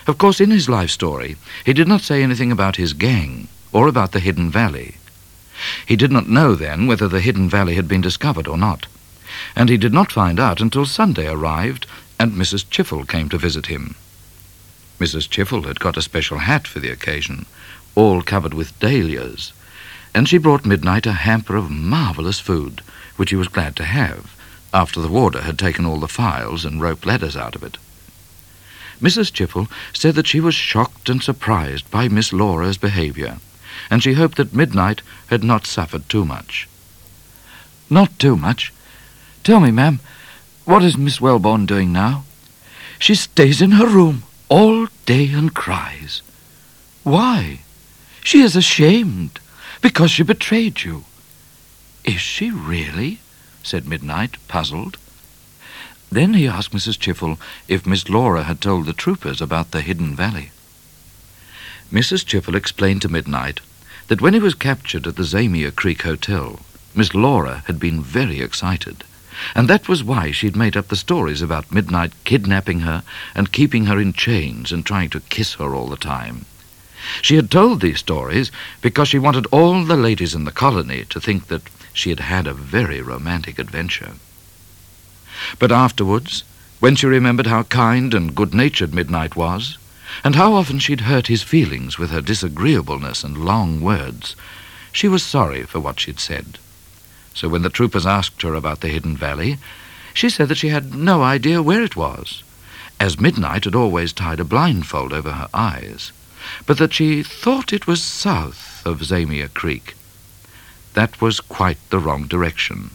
Of 0.06 0.18
course, 0.18 0.40
in 0.40 0.50
his 0.50 0.68
life 0.68 0.90
story, 0.90 1.36
he 1.64 1.72
did 1.72 1.88
not 1.88 2.02
say 2.02 2.22
anything 2.22 2.52
about 2.52 2.76
his 2.76 2.92
gang 2.92 3.48
or 3.72 3.88
about 3.88 4.12
the 4.12 4.20
Hidden 4.20 4.50
Valley. 4.50 4.96
He 5.86 5.96
did 5.96 6.12
not 6.12 6.28
know 6.28 6.54
then 6.54 6.86
whether 6.86 7.08
the 7.08 7.20
Hidden 7.20 7.48
Valley 7.48 7.74
had 7.74 7.88
been 7.88 8.00
discovered 8.00 8.46
or 8.46 8.58
not, 8.58 8.86
and 9.56 9.68
he 9.68 9.76
did 9.76 9.92
not 9.92 10.12
find 10.12 10.38
out 10.38 10.60
until 10.60 10.86
Sunday 10.86 11.28
arrived 11.28 11.86
and 12.18 12.32
Mrs. 12.32 12.64
Chiffle 12.70 13.04
came 13.04 13.28
to 13.30 13.38
visit 13.38 13.66
him. 13.66 13.94
Mrs. 15.00 15.28
Chiffle 15.28 15.64
had 15.64 15.80
got 15.80 15.96
a 15.96 16.02
special 16.02 16.38
hat 16.38 16.68
for 16.68 16.78
the 16.78 16.90
occasion, 16.90 17.46
all 17.94 18.22
covered 18.22 18.54
with 18.54 18.78
dahlias, 18.78 19.52
and 20.14 20.28
she 20.28 20.38
brought 20.38 20.64
Midnite 20.64 21.06
a 21.06 21.12
hamper 21.12 21.56
of 21.56 21.70
marvellous 21.70 22.38
food, 22.38 22.80
which 23.16 23.30
he 23.30 23.36
was 23.36 23.48
glad 23.48 23.74
to 23.76 23.84
have, 23.84 24.36
after 24.72 25.00
the 25.00 25.08
warder 25.08 25.42
had 25.42 25.58
taken 25.58 25.84
all 25.84 25.98
the 25.98 26.06
files 26.06 26.64
and 26.64 26.80
rope 26.80 27.04
ladders 27.04 27.36
out 27.36 27.56
of 27.56 27.62
it. 27.62 27.76
Mrs. 29.00 29.32
Chiffle 29.32 29.68
said 29.92 30.14
that 30.14 30.28
she 30.28 30.38
was 30.38 30.54
shocked 30.54 31.08
and 31.08 31.22
surprised 31.22 31.90
by 31.90 32.06
Miss 32.06 32.32
Laura's 32.32 32.78
behaviour, 32.78 33.38
and 33.92 34.02
she 34.02 34.14
hoped 34.14 34.38
that 34.38 34.54
Midnite 34.54 35.02
had 35.26 35.44
not 35.44 35.66
suffered 35.66 36.08
too 36.08 36.24
much. 36.24 36.66
Not 37.90 38.18
too 38.18 38.38
much. 38.38 38.72
Tell 39.44 39.60
me, 39.60 39.70
ma'am, 39.70 40.00
what 40.64 40.82
is 40.82 40.96
Miss 40.96 41.20
Wellborn 41.20 41.66
doing 41.66 41.92
now? 41.92 42.24
She 42.98 43.14
stays 43.14 43.60
in 43.60 43.72
her 43.72 43.86
room 43.86 44.22
all 44.48 44.86
day 45.04 45.30
and 45.34 45.52
cries. 45.52 46.22
Why? 47.02 47.60
She 48.24 48.40
is 48.40 48.56
ashamed 48.56 49.40
because 49.82 50.10
she 50.10 50.22
betrayed 50.22 50.84
you. 50.84 51.04
Is 52.02 52.22
she 52.22 52.50
really? 52.50 53.18
said 53.62 53.84
Midnite, 53.84 54.36
puzzled. 54.48 54.96
Then 56.10 56.32
he 56.32 56.48
asked 56.48 56.72
Mrs. 56.72 56.98
Chiffle 56.98 57.38
if 57.68 57.86
Miss 57.86 58.08
Laura 58.08 58.44
had 58.44 58.62
told 58.62 58.86
the 58.86 58.94
troopers 58.94 59.42
about 59.42 59.72
the 59.72 59.82
Hidden 59.82 60.16
Valley. 60.16 60.50
Mrs. 61.92 62.24
Chiffle 62.24 62.56
explained 62.56 63.02
to 63.02 63.10
Midnite 63.10 63.58
that 64.08 64.20
when 64.20 64.34
he 64.34 64.40
was 64.40 64.54
captured 64.54 65.06
at 65.06 65.16
the 65.16 65.24
Zamia 65.24 65.70
Creek 65.70 66.02
Hotel, 66.02 66.60
Miss 66.94 67.14
Laura 67.14 67.62
had 67.66 67.78
been 67.78 68.02
very 68.02 68.40
excited, 68.40 69.04
and 69.54 69.68
that 69.68 69.88
was 69.88 70.04
why 70.04 70.30
she'd 70.30 70.56
made 70.56 70.76
up 70.76 70.88
the 70.88 70.96
stories 70.96 71.42
about 71.42 71.70
Midnite 71.70 72.12
kidnapping 72.24 72.80
her 72.80 73.02
and 73.34 73.52
keeping 73.52 73.86
her 73.86 73.98
in 73.98 74.12
chains 74.12 74.72
and 74.72 74.84
trying 74.84 75.10
to 75.10 75.20
kiss 75.20 75.54
her 75.54 75.74
all 75.74 75.88
the 75.88 75.96
time. 75.96 76.44
She 77.20 77.36
had 77.36 77.50
told 77.50 77.80
these 77.80 77.98
stories 77.98 78.52
because 78.80 79.08
she 79.08 79.18
wanted 79.18 79.46
all 79.46 79.84
the 79.84 79.96
ladies 79.96 80.34
in 80.34 80.44
the 80.44 80.52
colony 80.52 81.04
to 81.06 81.20
think 81.20 81.48
that 81.48 81.62
she 81.92 82.10
had 82.10 82.20
had 82.20 82.46
a 82.46 82.54
very 82.54 83.00
romantic 83.00 83.58
adventure. 83.58 84.12
But 85.58 85.72
afterwards, 85.72 86.44
when 86.78 86.94
she 86.96 87.06
remembered 87.06 87.46
how 87.46 87.64
kind 87.64 88.14
and 88.14 88.34
good-natured 88.34 88.90
Midnite 88.90 89.36
was, 89.36 89.78
and 90.24 90.34
how 90.34 90.54
often 90.54 90.78
she'd 90.78 91.02
hurt 91.02 91.26
his 91.26 91.42
feelings 91.42 91.98
with 91.98 92.10
her 92.10 92.20
disagreeableness 92.20 93.24
and 93.24 93.44
long 93.44 93.80
words, 93.80 94.36
she 94.92 95.08
was 95.08 95.22
sorry 95.22 95.62
for 95.64 95.80
what 95.80 96.00
she'd 96.00 96.20
said. 96.20 96.58
So 97.34 97.48
when 97.48 97.62
the 97.62 97.70
troopers 97.70 98.06
asked 98.06 98.42
her 98.42 98.54
about 98.54 98.80
the 98.80 98.88
Hidden 98.88 99.16
Valley, 99.16 99.58
she 100.14 100.28
said 100.28 100.48
that 100.48 100.58
she 100.58 100.68
had 100.68 100.94
no 100.94 101.22
idea 101.22 101.62
where 101.62 101.82
it 101.82 101.96
was, 101.96 102.42
as 103.00 103.16
Midnite 103.16 103.64
had 103.64 103.74
always 103.74 104.12
tied 104.12 104.40
a 104.40 104.44
blindfold 104.44 105.12
over 105.12 105.32
her 105.32 105.48
eyes, 105.54 106.12
but 106.66 106.78
that 106.78 106.92
she 106.92 107.22
thought 107.22 107.72
it 107.72 107.86
was 107.86 108.02
south 108.02 108.84
of 108.84 109.02
Zamia 109.02 109.48
Creek. 109.48 109.94
That 110.94 111.20
was 111.20 111.40
quite 111.40 111.78
the 111.90 111.98
wrong 111.98 112.26
direction 112.26 112.90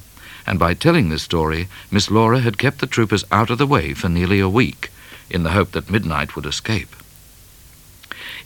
and 0.47 0.57
by 0.57 0.73
telling 0.73 1.09
this 1.09 1.23
story, 1.23 1.67
Miss 1.91 2.09
Laura 2.09 2.39
had 2.39 2.57
kept 2.57 2.79
the 2.79 2.87
troopers 2.87 3.25
out 3.31 3.49
of 3.49 3.57
the 3.57 3.67
way 3.67 3.93
for 3.93 4.07
nearly 4.07 4.39
a 4.39 4.47
week, 4.47 4.89
in 5.29 5.43
the 5.43 5.51
hope 5.51 5.71
that 5.73 5.87
Midnite 5.87 6.35
would 6.35 6.45
escape. 6.45 6.95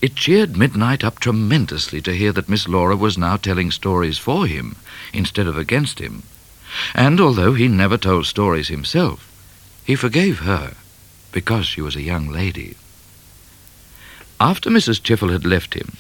It 0.02 0.16
cheered 0.16 0.54
Midnite 0.54 1.04
up 1.04 1.20
tremendously 1.20 2.02
to 2.02 2.16
hear 2.16 2.32
that 2.34 2.50
Miss 2.50 2.68
Laura 2.68 2.96
was 2.96 3.18
now 3.18 3.38
telling 3.38 3.72
stories 3.72 4.18
for 4.18 4.48
him 4.48 4.76
instead 5.14 5.48
of 5.48 5.58
against 5.58 6.00
him, 6.00 6.24
and 6.96 7.20
although 7.20 7.54
he 7.54 7.68
never 7.68 7.98
told 7.98 8.26
stories 8.26 8.68
himself, 8.68 9.30
he 9.84 9.96
forgave 9.96 10.40
her 10.40 10.74
because 11.32 11.66
she 11.66 11.82
was 11.82 11.96
a 11.96 12.02
young 12.02 12.30
lady. 12.30 12.76
After 14.40 14.70
Mrs. 14.70 15.02
Chiffle 15.04 15.32
had 15.32 15.46
left 15.46 15.74
him, 15.74 15.98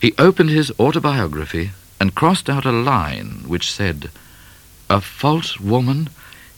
he 0.00 0.14
opened 0.18 0.50
his 0.50 0.72
autobiography 0.80 1.72
and 2.00 2.14
crossed 2.14 2.50
out 2.50 2.64
a 2.64 2.72
line 2.72 3.44
which 3.46 3.70
said, 3.70 4.10
a 4.90 5.00
false 5.00 5.60
woman 5.60 6.08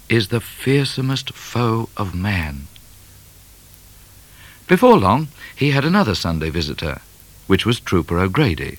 is 0.08 0.28
the 0.28 0.40
fearsomest 0.40 1.32
foe 1.34 1.88
of 1.96 2.14
man. 2.14 2.66
Before 4.66 4.98
long, 4.98 5.28
he 5.54 5.72
had 5.72 5.84
another 5.84 6.14
Sunday 6.14 6.48
visitor, 6.48 7.02
which 7.46 7.66
was 7.66 7.80
Trooper 7.80 8.18
O'Grady, 8.18 8.78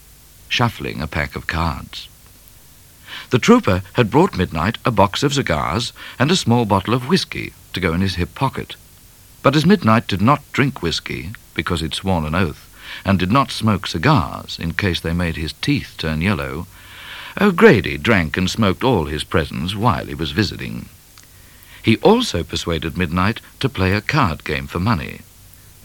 shuffling 0.49 0.99
a 0.99 1.07
pack 1.07 1.35
of 1.35 1.45
cards. 1.45 2.07
The 3.29 3.37
trooper 3.37 3.83
had 3.93 4.09
brought 4.09 4.33
Midnite 4.33 4.77
a 4.83 4.89
box 4.89 5.21
of 5.21 5.33
cigars 5.33 5.93
and 6.17 6.31
a 6.31 6.35
small 6.35 6.65
bottle 6.65 6.95
of 6.95 7.07
whisky 7.07 7.53
to 7.73 7.79
go 7.79 7.93
in 7.93 8.01
his 8.01 8.15
hip 8.15 8.33
pocket. 8.33 8.75
But 9.43 9.55
as 9.55 9.63
Midnite 9.65 10.07
did 10.07 10.23
not 10.23 10.41
drink 10.53 10.81
whisky, 10.81 11.33
because 11.53 11.81
he'd 11.81 11.93
sworn 11.93 12.25
an 12.25 12.33
oath, 12.33 12.67
and 13.05 13.19
did 13.19 13.31
not 13.31 13.51
smoke 13.51 13.85
cigars 13.85 14.57
in 14.59 14.73
case 14.73 14.99
they 14.99 15.13
made 15.13 15.37
his 15.37 15.53
teeth 15.53 15.93
turn 15.99 16.19
yellow, 16.19 16.65
O'Grady 17.39 17.97
drank 17.99 18.37
and 18.37 18.49
smoked 18.49 18.83
all 18.83 19.05
his 19.05 19.23
presents 19.23 19.75
while 19.75 20.07
he 20.07 20.15
was 20.15 20.31
visiting. 20.31 20.89
He 21.83 21.97
also 21.97 22.43
persuaded 22.43 22.95
Midnite 22.95 23.39
to 23.59 23.69
play 23.69 23.93
a 23.93 24.01
card 24.01 24.43
game 24.43 24.65
for 24.65 24.79
money, 24.79 25.21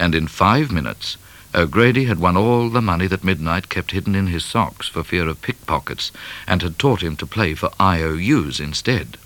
and 0.01 0.15
in 0.15 0.27
five 0.27 0.73
minutes 0.73 1.17
O'Grady 1.55 2.05
had 2.05 2.21
won 2.21 2.37
all 2.37 2.71
the 2.71 2.81
money 2.81 3.09
that 3.09 3.25
Midnite 3.25 3.69
kept 3.69 3.91
hidden 3.91 4.15
in 4.15 4.29
his 4.29 4.45
socks 4.45 4.87
for 4.87 5.03
fear 5.03 5.27
of 5.29 5.43
pickpockets, 5.43 6.13
and 6.47 6.63
had 6.63 6.79
taught 6.79 7.03
him 7.03 7.17
to 7.17 7.27
play 7.27 7.55
for 7.55 7.73
IOUs 7.81 8.61
instead. 8.61 9.17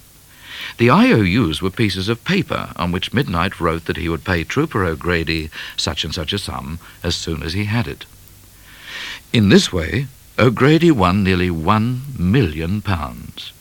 The 0.79 0.89
IOUs 0.89 1.61
were 1.61 1.71
pieces 1.71 2.09
of 2.09 2.25
paper 2.25 2.73
on 2.77 2.93
which 2.93 3.13
Midnite 3.13 3.61
wrote 3.61 3.85
that 3.85 3.99
he 3.99 4.09
would 4.09 4.25
pay 4.25 4.43
Trooper 4.43 4.85
O'Grady 4.85 5.51
such 5.77 6.03
and 6.03 6.15
such 6.15 6.33
a 6.33 6.39
sum 6.39 6.79
as 7.03 7.15
soon 7.15 7.43
as 7.43 7.53
he 7.53 7.67
had 7.67 7.87
it. 7.87 8.07
In 9.33 9.51
this 9.51 9.73
way, 9.73 10.07
O'Grady 10.39 10.91
won 10.91 11.23
nearly 11.23 11.51
one 11.51 12.03
million 12.19 12.81
pounds. 12.81 13.53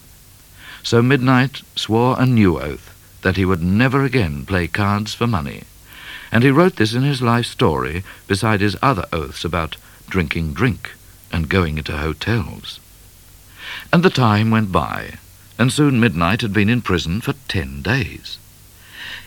So 0.83 1.01
Midnite 1.01 1.63
swore 1.75 2.15
a 2.17 2.25
new 2.25 2.59
oath 2.59 2.93
that 3.23 3.35
he 3.35 3.43
would 3.43 3.61
never 3.61 4.03
again 4.03 4.45
play 4.45 4.67
cards 4.67 5.13
for 5.13 5.27
money, 5.27 5.63
and 6.33 6.43
he 6.43 6.49
wrote 6.49 6.77
this 6.77 6.95
in 6.95 7.03
his 7.03 7.21
life 7.21 7.45
story 7.45 8.03
beside 8.25 8.59
his 8.59 8.75
other 8.81 9.05
oaths 9.13 9.45
about 9.45 9.77
drinking 10.09 10.51
drink 10.51 10.93
and 11.31 11.47
going 11.47 11.77
into 11.77 11.95
hotels. 11.95 12.79
And 13.91 14.01
the 14.01 14.09
time 14.09 14.49
went 14.49 14.71
by, 14.71 15.19
and 15.59 15.71
soon 15.71 16.01
Midnite 16.01 16.41
had 16.41 16.51
been 16.51 16.69
in 16.69 16.81
prison 16.81 17.21
for 17.21 17.33
ten 17.47 17.83
days. 17.83 18.39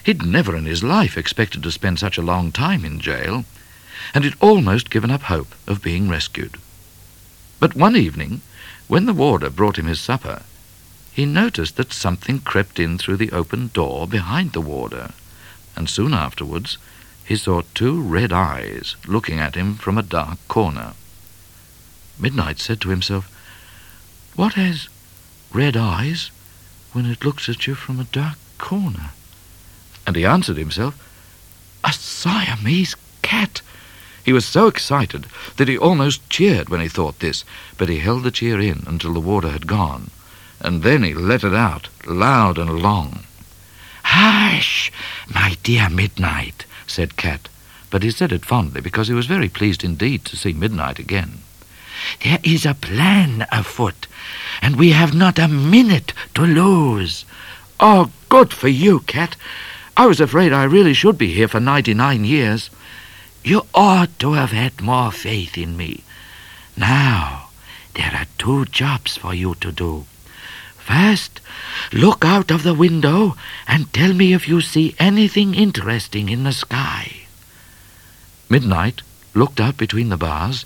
He'd 0.03 0.27
never 0.27 0.57
in 0.57 0.65
his 0.65 0.83
life 0.83 1.17
expected 1.17 1.63
to 1.63 1.71
spend 1.71 2.01
such 2.01 2.19
a 2.19 2.23
long 2.23 2.51
time 2.51 2.85
in 2.85 2.99
jail, 2.99 3.45
and 4.13 4.25
he'd 4.25 4.35
almost 4.41 4.91
given 4.91 5.13
up 5.13 5.23
hope 5.23 5.55
of 5.69 5.83
being 5.83 6.09
rescued. 6.09 6.57
But 7.61 7.77
one 7.77 7.95
evening, 7.95 8.41
when 8.89 9.07
the 9.07 9.15
warder 9.15 9.49
brought 9.49 9.79
him 9.79 9.87
his 9.87 10.01
supper, 10.01 10.43
he 11.13 11.25
noticed 11.25 11.77
that 11.77 11.93
something 11.93 12.41
crept 12.41 12.81
in 12.81 12.99
through 12.99 13.19
the 13.19 13.31
open 13.31 13.71
door 13.73 14.09
behind 14.09 14.55
the 14.55 14.61
warder, 14.61 15.13
and 15.77 15.89
soon 15.89 16.13
afterwards 16.13 16.79
he 17.27 17.37
saw 17.37 17.63
two 17.75 18.01
red 18.01 18.33
eyes 18.33 18.95
looking 19.07 19.41
at 19.41 19.57
him 19.57 19.75
from 19.75 19.99
a 19.99 20.03
dark 20.03 20.39
corner. 20.47 20.95
Midnite 22.21 22.61
said 22.61 22.81
to 22.81 22.91
himself, 22.91 23.29
What 24.37 24.55
has 24.55 24.89
red 25.53 25.77
eyes 25.77 26.31
when 26.93 27.05
it 27.05 27.25
looks 27.25 27.49
at 27.49 27.67
you 27.67 27.75
from 27.75 27.99
a 27.99 28.05
dark 28.05 28.39
corner? 28.59 29.11
And 30.07 30.15
he 30.15 30.25
answered 30.25 30.57
himself, 30.57 30.95
A 31.83 31.93
Siamese 31.93 32.95
cat! 33.23 33.61
He 34.23 34.33
was 34.33 34.45
so 34.45 34.69
excited 34.69 35.27
that 35.57 35.69
he 35.69 35.77
almost 35.77 36.29
cheered 36.31 36.69
when 36.69 36.81
he 36.81 36.89
thought 36.89 37.19
this, 37.19 37.45
but 37.77 37.89
he 37.89 37.99
held 37.99 38.23
the 38.23 38.31
cheer 38.31 38.61
in 38.61 38.85
until 38.87 39.13
the 39.13 39.21
water 39.21 39.51
had 39.51 39.67
gone, 39.67 40.11
and 40.61 40.85
then 40.85 41.03
he 41.03 41.13
let 41.13 41.43
it 41.43 41.55
out, 41.55 41.89
loud 42.07 42.57
and 42.57 42.81
long. 42.81 43.25
Hush, 44.05 44.93
my 45.29 45.57
dear 45.63 45.89
Midnite, 45.89 46.65
said 46.87 47.17
Cat, 47.17 47.49
but 47.91 48.03
he 48.03 48.11
said 48.11 48.33
it 48.33 48.45
fondly 48.45 48.81
because 48.81 49.09
he 49.09 49.15
was 49.15 49.27
very 49.27 49.49
pleased 49.49 49.85
indeed 49.85 50.25
to 50.25 50.37
see 50.37 50.53
Midnite 50.53 50.99
again. 50.99 51.39
There 52.23 52.39
is 52.43 52.67
a 52.67 52.75
plan 52.75 53.47
afoot, 53.51 54.07
and 54.61 54.77
we 54.77 54.91
have 54.91 55.15
not 55.15 55.39
a 55.39 55.49
minute 55.49 56.13
to 56.35 56.43
lose. 56.43 57.25
Oh, 57.81 58.11
good 58.29 58.53
for 58.53 58.69
you, 58.69 59.01
Cat. 59.01 59.37
I 59.97 60.07
was 60.07 60.21
afraid 60.21 60.53
I 60.53 60.65
really 60.65 60.95
should 60.95 61.17
be 61.17 61.33
here 61.33 61.49
for 61.49 61.61
ninety-nine 61.61 62.25
years. 62.25 62.71
You 63.43 63.67
ought 63.75 64.19
to 64.19 64.33
have 64.35 64.51
had 64.51 64.81
more 64.81 65.11
faith 65.11 65.57
in 65.57 65.77
me. 65.77 66.03
Now, 66.77 67.49
there 67.95 68.13
are 68.13 68.27
two 68.37 68.67
jobs 68.67 69.17
for 69.17 69.33
you 69.33 69.55
to 69.57 69.73
do. 69.73 70.05
First, 70.87 71.41
look 71.93 72.25
out 72.25 72.53
of 72.53 72.63
the 72.63 72.73
window 72.73 73.35
and 73.67 73.93
tell 73.93 74.15
me 74.15 74.33
if 74.33 74.47
you 74.47 74.61
see 74.61 74.95
anything 75.01 75.53
interesting 75.53 76.29
in 76.29 76.45
the 76.45 76.53
sky. 76.53 77.27
Midnite 78.49 79.01
looked 79.35 79.59
out 79.59 79.77
between 79.77 80.11
the 80.11 80.17
bars, 80.17 80.65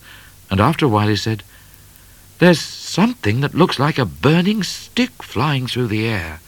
and 0.51 0.61
after 0.61 0.85
a 0.85 0.91
while 0.91 1.09
he 1.09 1.17
said, 1.17 1.43
There's 2.39 2.61
something 2.61 3.41
that 3.41 3.55
looks 3.55 3.79
like 3.79 3.99
a 3.99 4.05
burning 4.05 4.63
stick 4.63 5.23
flying 5.23 5.67
through 5.67 5.87
the 5.87 6.07
air. 6.07 6.41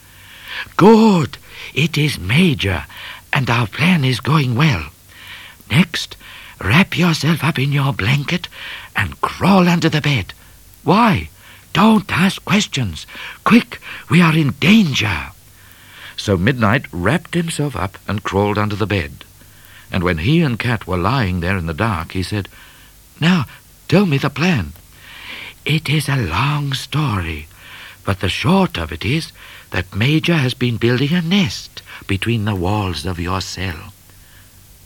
Good. 0.76 1.38
It 1.73 1.97
is 1.97 2.19
Major, 2.19 2.85
and 3.33 3.49
our 3.49 3.67
plan 3.67 4.05
is 4.05 4.21
going 4.21 4.55
well. 4.55 4.91
Next, 5.71 6.19
wrap 6.61 6.99
yourself 6.99 7.43
up 7.43 7.59
in 7.59 7.73
your 7.73 7.95
blanket 7.95 8.49
and 8.95 9.19
crawl 9.23 9.67
under 9.67 9.88
the 9.88 10.02
bed. 10.02 10.35
Why? 10.85 11.31
Don't 11.73 12.11
ask 12.12 12.45
questions. 12.45 13.07
Quick, 13.45 13.81
we 14.11 14.21
are 14.21 14.37
in 14.37 14.52
danger. 14.61 15.31
So 16.17 16.37
Midnite 16.37 16.87
wrapped 16.93 17.35
himself 17.35 17.75
up 17.75 17.99
and 18.07 18.23
crawled 18.23 18.59
under 18.59 18.76
the 18.76 18.87
bed. 18.87 19.25
And 19.91 20.02
when 20.05 20.19
he 20.19 20.41
and 20.41 20.59
Cat 20.59 20.87
were 20.87 20.97
lying 20.97 21.41
there 21.41 21.57
in 21.57 21.67
the 21.67 21.75
dark, 21.75 22.12
he 22.12 22.23
said, 22.23 22.49
Now, 23.21 23.47
tell 23.88 24.07
me 24.07 24.19
the 24.19 24.31
plan. 24.31 24.73
It 25.64 25.88
is 25.88 26.09
a 26.09 26.17
long 26.17 26.73
story, 26.73 27.47
but 28.05 28.21
the 28.21 28.29
short 28.29 28.79
of 28.79 28.93
it 28.93 29.05
is 29.05 29.33
that 29.71 29.95
Major 29.95 30.37
has 30.37 30.55
been 30.55 30.76
building 30.76 31.12
a 31.12 31.23
nest 31.23 31.83
between 32.07 32.45
the 32.45 32.55
walls 32.55 33.07
of 33.07 33.21
your 33.21 33.41
cell. 33.41 33.93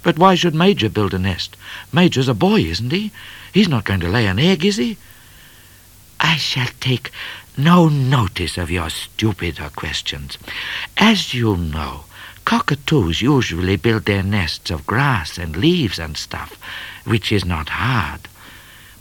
But 0.02 0.18
why 0.18 0.34
should 0.34 0.54
Major 0.54 0.88
build 0.88 1.14
a 1.14 1.18
nest? 1.18 1.56
Major's 1.92 2.28
a 2.28 2.34
boy, 2.34 2.60
isn't 2.60 2.92
he? 2.92 3.10
He's 3.52 3.68
not 3.68 3.84
going 3.84 4.00
to 4.00 4.08
lay 4.08 4.26
an 4.26 4.38
egg, 4.38 4.64
is 4.64 4.76
he? 4.76 4.98
I 6.26 6.38
shall 6.38 6.68
take 6.80 7.12
no 7.56 7.88
notice 7.88 8.58
of 8.58 8.68
your 8.68 8.90
stupider 8.90 9.70
questions. 9.76 10.36
As 10.96 11.32
you 11.32 11.56
know, 11.56 12.04
cockatoos 12.44 13.22
usually 13.22 13.76
build 13.76 14.06
their 14.06 14.24
nests 14.24 14.70
of 14.72 14.86
grass 14.86 15.38
and 15.38 15.56
leaves 15.56 16.00
and 16.00 16.16
stuff, 16.16 16.58
which 17.04 17.30
is 17.30 17.44
not 17.44 17.68
hard. 17.68 18.22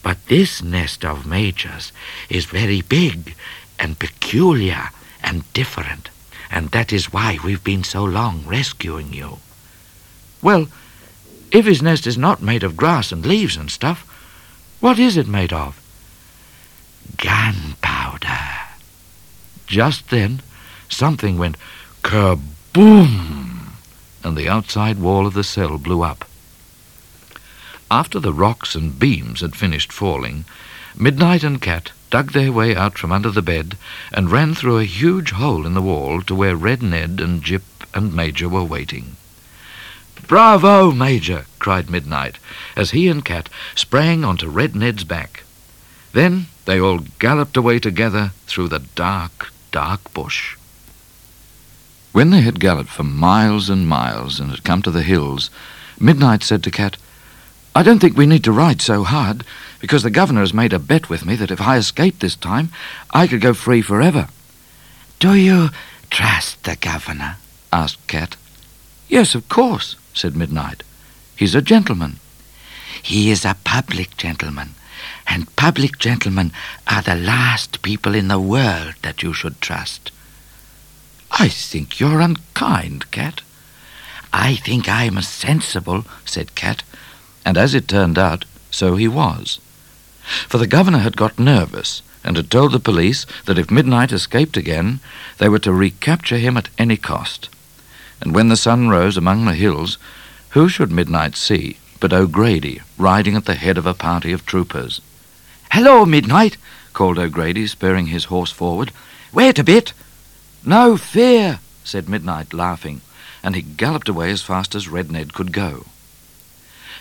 But 0.04 0.28
this 0.28 0.62
nest 0.62 1.04
of 1.04 1.26
Major's 1.26 1.92
is 2.30 2.46
very 2.46 2.82
big 2.82 3.36
and 3.80 3.98
peculiar 3.98 4.92
and 5.24 5.52
different, 5.54 6.12
and 6.52 6.70
that 6.72 6.94
is 6.94 7.12
why 7.12 7.40
we've 7.44 7.64
been 7.64 7.84
so 7.84 8.04
long 8.04 8.44
rescuing 8.46 9.14
you. 9.14 9.40
Well, 10.44 10.68
if 11.52 11.66
his 11.66 11.82
nest 11.82 12.06
is 12.06 12.20
not 12.20 12.44
made 12.44 12.64
of 12.64 12.78
grass 12.78 13.12
and 13.12 13.26
leaves 13.26 13.58
and 13.58 13.72
stuff, 13.72 14.06
what 14.80 15.00
is 15.00 15.18
it 15.18 15.28
made 15.28 15.52
of? 15.52 15.82
Gunpowder. 17.18 18.40
Just 19.68 20.10
then, 20.10 20.42
something 20.90 21.38
went 21.38 21.58
kaboom, 22.04 23.74
and 24.24 24.38
the 24.38 24.50
outside 24.50 25.00
wall 25.00 25.26
of 25.26 25.34
the 25.34 25.44
cell 25.44 25.78
blew 25.78 26.02
up. 26.04 26.26
After 27.90 28.20
the 28.20 28.34
rocks 28.34 28.76
and 28.76 28.98
beams 28.98 29.42
had 29.42 29.56
finished 29.56 29.92
falling, 29.92 30.46
Midnite 30.98 31.44
and 31.44 31.62
Cat 31.62 31.92
dug 32.10 32.32
their 32.32 32.52
way 32.52 32.76
out 32.76 32.98
from 32.98 33.12
under 33.12 33.30
the 33.30 33.42
bed 33.42 33.78
and 34.12 34.32
ran 34.32 34.56
through 34.56 34.80
a 34.80 34.86
huge 34.86 35.32
hole 35.32 35.66
in 35.66 35.74
the 35.74 35.82
wall 35.82 36.22
to 36.22 36.36
where 36.36 36.56
Red 36.56 36.82
Ned 36.82 37.20
and 37.20 37.44
Jip 37.44 37.64
and 37.94 38.14
Major 38.14 38.48
were 38.48 38.64
waiting. 38.64 39.18
Bravo, 40.28 40.92
Major! 40.92 41.46
cried 41.60 41.88
Midnite, 41.88 42.38
as 42.76 42.92
he 42.92 43.08
and 43.08 43.24
Cat 43.24 43.50
sprang 43.76 44.24
onto 44.24 44.48
Red 44.48 44.76
Ned's 44.76 45.04
back. 45.04 45.44
Then 46.14 46.48
they 46.66 46.80
all 46.80 47.00
galloped 47.20 47.58
away 47.58 47.80
together 47.80 48.32
through 48.48 48.68
the 48.68 48.80
dark, 48.96 49.52
dark 49.72 50.14
bush. 50.14 50.58
When 52.12 52.30
they 52.30 52.42
had 52.42 52.60
galloped 52.60 52.90
for 52.90 53.04
miles 53.04 53.70
and 53.70 53.88
miles 53.88 54.40
and 54.40 54.50
had 54.50 54.64
come 54.64 54.82
to 54.84 54.92
the 54.92 55.04
hills, 55.04 55.50
Midnite 56.00 56.44
said 56.44 56.64
to 56.64 56.72
Cat, 56.72 56.98
I 57.76 57.84
don't 57.84 58.00
think 58.00 58.16
we 58.16 58.26
need 58.26 58.44
to 58.46 58.54
ride 58.54 58.82
so 58.82 59.04
hard, 59.04 59.44
because 59.82 60.04
the 60.04 60.10
governor 60.10 60.40
has 60.40 60.54
made 60.54 60.72
a 60.72 60.80
bet 60.80 61.10
with 61.10 61.26
me 61.26 61.36
that 61.36 61.52
if 61.52 61.60
I 61.60 61.76
escape 61.78 62.20
this 62.20 62.36
time, 62.36 62.70
I 63.12 63.28
could 63.28 63.42
go 63.42 63.54
free 63.54 63.82
forever. 63.82 64.30
Do 65.20 65.34
you 65.34 65.70
trust 66.10 66.64
the 66.64 66.78
governor? 66.78 67.36
asked 67.74 68.08
Cat. 68.08 68.38
Yes, 69.10 69.36
of 69.36 69.50
course, 69.50 69.98
said 70.14 70.34
Midnite. 70.34 70.82
He's 71.36 71.54
a 71.54 71.62
gentleman. 71.62 72.20
He 73.04 73.30
is 73.30 73.44
a 73.44 73.58
public 73.66 74.16
gentleman, 74.16 74.76
and 75.28 75.54
public 75.56 75.98
gentlemen 75.98 76.52
are 76.88 77.02
the 77.02 77.16
last 77.16 77.82
people 77.82 78.16
in 78.16 78.28
the 78.28 78.40
world 78.40 78.94
that 79.02 79.24
you 79.24 79.34
should 79.34 79.60
trust. 79.62 80.12
I 81.32 81.50
think 81.50 82.00
you're 82.00 82.22
unkind, 82.22 83.12
Cat. 83.12 83.42
I 84.32 84.56
think 84.56 84.88
I'm 84.88 85.22
sensible, 85.22 86.06
said 86.26 86.56
Cat, 86.56 86.84
and 87.46 87.58
as 87.58 87.74
it 87.74 87.88
turned 87.88 88.18
out, 88.18 88.46
so 88.72 88.96
he 88.96 89.08
was. 89.08 89.60
For 90.48 90.58
the 90.58 90.68
governor 90.68 91.00
had 91.00 91.18
got 91.18 91.40
nervous 91.40 92.02
and 92.24 92.36
had 92.38 92.50
told 92.50 92.72
the 92.72 92.80
police 92.80 93.26
that 93.46 93.60
if 93.60 93.68
Midnite 93.68 94.12
escaped 94.12 94.58
again, 94.58 95.00
they 95.38 95.48
were 95.48 95.60
to 95.60 95.74
recapture 95.74 96.38
him 96.38 96.58
at 96.58 96.70
any 96.78 96.98
cost. 96.98 97.50
And 98.20 98.34
when 98.34 98.48
the 98.50 98.58
sun 98.58 98.90
rose 98.90 99.18
among 99.18 99.46
the 99.46 99.54
hills, 99.54 99.98
who 100.50 100.68
should 100.70 100.90
Midnite 100.90 101.36
see 101.36 101.78
but 102.00 102.14
O'Grady 102.14 102.82
riding 102.98 103.36
at 103.36 103.46
the 103.46 103.56
head 103.56 103.78
of 103.78 103.86
a 103.86 103.94
party 103.94 104.32
of 104.32 104.46
troopers? 104.46 105.02
Hello, 105.72 106.06
Midnite, 106.06 106.58
called 106.94 107.20
O'Grady, 107.20 107.68
spurring 107.68 108.08
his 108.08 108.26
horse 108.26 108.52
forward. 108.52 108.92
Wait 109.34 109.60
a 109.60 109.64
bit. 109.64 109.94
No 110.64 110.98
fear, 110.98 111.60
said 111.84 112.06
Midnite, 112.06 112.54
laughing, 112.54 113.02
and 113.44 113.56
he 113.56 113.62
galloped 113.62 114.10
away 114.10 114.32
as 114.32 114.42
fast 114.42 114.74
as 114.74 114.88
Red 114.88 115.12
Ned 115.12 115.34
could 115.34 115.52
go. 115.52 115.86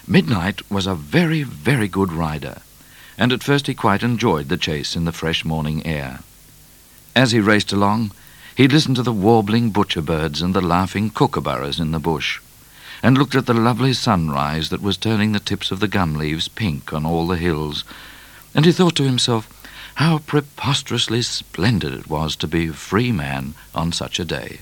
Midnite 0.06 0.68
was 0.70 0.86
a 0.86 0.94
very, 0.94 1.42
very 1.42 1.88
good 1.88 2.12
rider, 2.12 2.58
and 3.16 3.32
at 3.32 3.42
first 3.42 3.66
he 3.66 3.74
quite 3.74 4.02
enjoyed 4.02 4.48
the 4.48 4.56
chase 4.56 4.96
in 4.96 5.04
the 5.04 5.12
fresh 5.12 5.44
morning 5.44 5.86
air. 5.86 6.20
As 7.16 7.32
he 7.32 7.40
raced 7.40 7.72
along, 7.72 8.10
he 8.54 8.68
listened 8.68 8.96
to 8.96 9.02
the 9.02 9.12
warbling 9.12 9.70
butcher 9.70 10.02
birds 10.02 10.42
and 10.42 10.52
the 10.52 10.60
laughing 10.60 11.10
kookaburras 11.10 11.80
in 11.80 11.92
the 11.92 11.98
bush, 11.98 12.40
and 13.02 13.16
looked 13.16 13.34
at 13.34 13.46
the 13.46 13.54
lovely 13.54 13.92
sunrise 13.92 14.68
that 14.68 14.82
was 14.82 14.96
turning 14.96 15.32
the 15.32 15.40
tips 15.40 15.70
of 15.70 15.80
the 15.80 15.88
gum 15.88 16.14
leaves 16.14 16.48
pink 16.48 16.92
on 16.92 17.06
all 17.06 17.26
the 17.26 17.36
hills, 17.36 17.84
and 18.54 18.64
he 18.64 18.72
thought 18.72 18.94
to 18.96 19.04
himself 19.04 19.48
how 19.96 20.18
preposterously 20.18 21.22
splendid 21.22 21.92
it 21.92 22.08
was 22.08 22.36
to 22.36 22.46
be 22.46 22.68
a 22.68 22.72
free 22.72 23.12
man 23.12 23.54
on 23.74 23.92
such 23.92 24.18
a 24.18 24.24
day. 24.24 24.60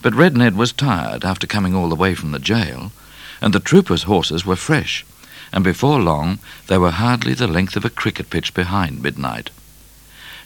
But 0.00 0.14
Red 0.14 0.36
Ned 0.36 0.56
was 0.56 0.72
tired 0.72 1.24
after 1.24 1.46
coming 1.46 1.74
all 1.74 1.88
the 1.88 1.96
way 1.96 2.14
from 2.14 2.30
the 2.30 2.38
jail, 2.38 2.92
and 3.40 3.52
the 3.52 3.60
troopers' 3.60 4.04
horses 4.04 4.46
were 4.46 4.56
fresh, 4.56 5.04
and 5.52 5.64
before 5.64 6.00
long 6.00 6.38
they 6.68 6.78
were 6.78 6.92
hardly 6.92 7.34
the 7.34 7.48
length 7.48 7.76
of 7.76 7.84
a 7.84 7.90
cricket 7.90 8.30
pitch 8.30 8.54
behind 8.54 9.02
Midnite. 9.02 9.48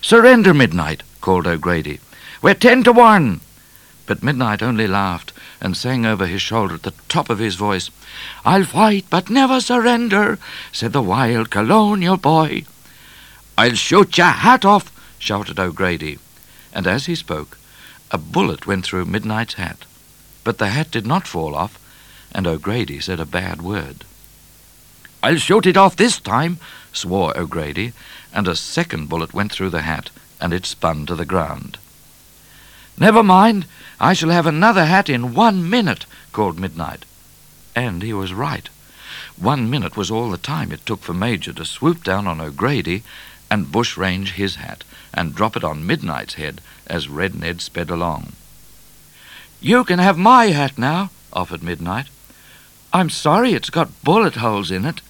Surrender, 0.01 0.55
Midnite, 0.55 1.03
called 1.20 1.46
O'Grady. 1.46 2.01
We're 2.40 2.55
ten 2.55 2.83
to 2.85 2.92
one. 2.92 3.40
But 4.07 4.20
Midnite 4.20 4.62
only 4.62 4.88
laughed 4.88 5.33
and 5.62 5.77
sang 5.77 6.05
over 6.05 6.27
his 6.27 6.42
shoulder 6.42 6.75
at 6.75 6.83
the 6.83 6.92
top 7.09 7.31
of 7.31 7.38
his 7.38 7.55
voice, 7.55 7.88
I'll 8.44 8.64
fight 8.64 9.07
but 9.09 9.31
never 9.31 9.61
surrender, 9.61 10.38
said 10.72 10.92
the 10.92 11.01
wild 11.01 11.51
colonial 11.51 12.16
boy. 12.16 12.64
I'll 13.57 13.75
shoot 13.75 14.18
your 14.18 14.27
hat 14.27 14.64
off, 14.64 14.92
shouted 15.20 15.61
O'Grady, 15.61 16.18
and 16.72 16.87
as 16.88 17.07
he 17.07 17.14
spoke, 17.14 17.59
a 18.11 18.18
bullet 18.18 18.66
went 18.66 18.85
through 18.85 19.07
Midnite's 19.07 19.55
hat. 19.55 19.85
But 20.42 20.59
the 20.59 20.70
hat 20.70 20.90
did 20.90 21.07
not 21.07 21.29
fall 21.29 21.55
off, 21.55 21.79
and 22.33 22.46
O'Grady 22.46 22.98
said 22.98 23.20
a 23.20 23.25
bad 23.25 23.62
word. 23.62 24.05
I'll 25.22 25.37
shoot 25.37 25.66
it 25.66 25.77
off 25.77 25.94
this 25.94 26.18
time, 26.18 26.59
swore 26.92 27.38
O'Grady, 27.38 27.92
and 28.33 28.48
a 28.48 28.57
second 28.57 29.09
bullet 29.09 29.33
went 29.33 29.53
through 29.53 29.70
the 29.70 29.83
hat, 29.83 30.11
and 30.40 30.53
it 30.53 30.66
spun 30.66 31.07
to 31.07 31.14
the 31.14 31.25
ground. 31.25 31.79
Never 32.98 33.22
mind, 33.22 33.66
I 34.00 34.12
shall 34.12 34.31
have 34.31 34.46
another 34.46 34.85
hat 34.85 35.09
in 35.09 35.35
one 35.35 35.68
minute, 35.68 36.07
called 36.33 36.59
Midnite. 36.59 37.05
And 37.74 38.02
he 38.02 38.12
was 38.12 38.35
right. 38.35 38.68
One 39.37 39.70
minute 39.70 39.96
was 39.96 40.11
all 40.11 40.31
the 40.31 40.38
time 40.38 40.72
it 40.72 40.85
took 40.85 41.00
for 41.00 41.14
Major 41.14 41.52
to 41.55 41.64
swoop 41.64 42.05
down 42.05 42.26
on 42.26 42.40
O'Grady 42.40 43.02
and 43.50 43.72
bushrange 43.72 44.33
his 44.33 44.57
hat, 44.57 44.85
and 45.12 45.35
drop 45.35 45.57
it 45.57 45.64
on 45.64 45.87
Midnite's 45.87 46.35
head 46.35 46.61
as 46.87 47.09
Red 47.09 47.35
Ned 47.35 47.61
sped 47.61 47.90
along. 47.90 48.33
You 49.61 49.85
can 49.85 49.98
have 49.98 50.18
my 50.18 50.46
hat 50.46 50.78
now, 50.78 51.11
offered 51.33 51.61
Midnite. 51.61 52.09
I'm 52.92 53.11
sorry 53.11 53.52
it's 53.52 53.70
got 53.70 54.02
bullet 54.02 54.37
holes 54.37 54.70
in 54.70 54.85
it. 54.85 55.00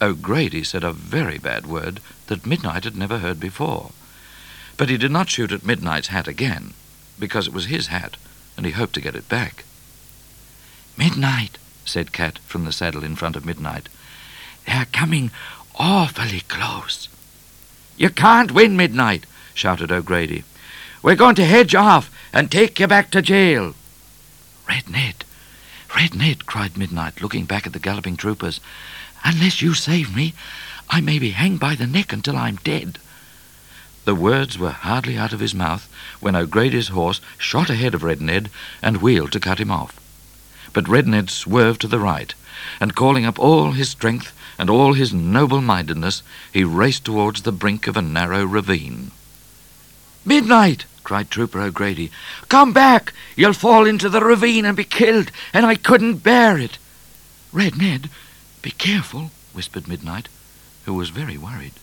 O'Grady 0.00 0.64
said 0.64 0.84
a 0.84 0.92
very 0.92 1.38
bad 1.38 1.66
word 1.66 2.00
that 2.26 2.42
Midnite 2.42 2.84
had 2.84 2.96
never 2.96 3.18
heard 3.18 3.40
before. 3.40 3.90
But 4.78 4.88
he 4.88 4.96
did 4.96 5.10
not 5.10 5.28
shoot 5.28 5.52
at 5.52 5.60
Midnite's 5.60 6.06
hat 6.06 6.26
again, 6.26 6.72
because 7.18 7.46
it 7.46 7.52
was 7.52 7.66
his 7.66 7.88
hat, 7.88 8.16
and 8.56 8.64
he 8.64 8.72
hoped 8.72 8.94
to 8.94 9.02
get 9.02 9.16
it 9.16 9.28
back. 9.28 9.64
Midnite, 10.96 11.56
said 11.84 12.12
Cat 12.12 12.38
from 12.38 12.64
the 12.64 12.72
saddle 12.72 13.04
in 13.04 13.16
front 13.16 13.36
of 13.36 13.42
Midnite. 13.42 13.88
They're 14.66 14.86
coming 14.92 15.30
awfully 15.78 16.42
close. 16.48 17.08
You 17.96 18.10
can't 18.10 18.52
win, 18.52 18.76
Midnite, 18.76 19.24
shouted 19.52 19.90
O'Grady. 19.90 20.44
We're 21.02 21.16
going 21.16 21.34
to 21.36 21.44
hedge 21.44 21.74
off 21.74 22.10
and 22.32 22.50
take 22.50 22.78
you 22.78 22.86
back 22.86 23.10
to 23.10 23.22
jail. 23.22 23.74
Red 24.68 24.88
Ned, 24.88 25.24
Red 25.96 26.14
Ned, 26.14 26.46
cried 26.46 26.74
Midnite, 26.74 27.20
looking 27.20 27.46
back 27.46 27.66
at 27.66 27.72
the 27.72 27.78
galloping 27.78 28.16
troopers. 28.16 28.60
Unless 29.24 29.60
you 29.60 29.74
save 29.74 30.14
me, 30.14 30.34
I 30.88 31.00
may 31.00 31.18
be 31.18 31.30
hanged 31.30 31.58
by 31.58 31.74
the 31.74 31.86
neck 31.86 32.12
until 32.12 32.36
I'm 32.36 32.56
dead. 32.56 32.98
The 34.08 34.14
words 34.14 34.58
were 34.58 34.70
hardly 34.70 35.18
out 35.18 35.34
of 35.34 35.40
his 35.40 35.54
mouth 35.54 35.86
when 36.18 36.34
O'Grady's 36.34 36.88
horse 36.88 37.20
shot 37.36 37.68
ahead 37.68 37.94
of 37.94 38.02
Red 38.02 38.22
Ned 38.22 38.48
and 38.80 39.02
wheeled 39.02 39.32
to 39.32 39.38
cut 39.38 39.58
him 39.58 39.70
off. 39.70 40.00
But 40.72 40.88
Red 40.88 41.06
Ned 41.06 41.28
swerved 41.28 41.82
to 41.82 41.88
the 41.88 41.98
right, 41.98 42.32
and 42.80 42.94
calling 42.94 43.26
up 43.26 43.38
all 43.38 43.72
his 43.72 43.90
strength 43.90 44.32
and 44.56 44.70
all 44.70 44.94
his 44.94 45.12
noble-mindedness, 45.12 46.22
he 46.50 46.64
raced 46.64 47.04
towards 47.04 47.42
the 47.42 47.52
brink 47.52 47.86
of 47.86 47.98
a 47.98 48.00
narrow 48.00 48.46
ravine. 48.46 49.10
Midnite! 50.24 50.86
cried 51.04 51.30
Trooper 51.30 51.60
O'Grady. 51.60 52.10
Come 52.48 52.72
back! 52.72 53.12
You'll 53.36 53.52
fall 53.52 53.84
into 53.84 54.08
the 54.08 54.22
ravine 54.22 54.64
and 54.64 54.74
be 54.74 54.84
killed, 54.84 55.30
and 55.52 55.66
I 55.66 55.74
couldn't 55.74 56.22
bear 56.22 56.56
it. 56.56 56.78
Red 57.52 57.76
Ned, 57.76 58.08
be 58.62 58.70
careful, 58.70 59.32
whispered 59.52 59.84
Midnite, 59.84 60.28
who 60.86 60.94
was 60.94 61.10
very 61.10 61.36
worried. 61.36 61.74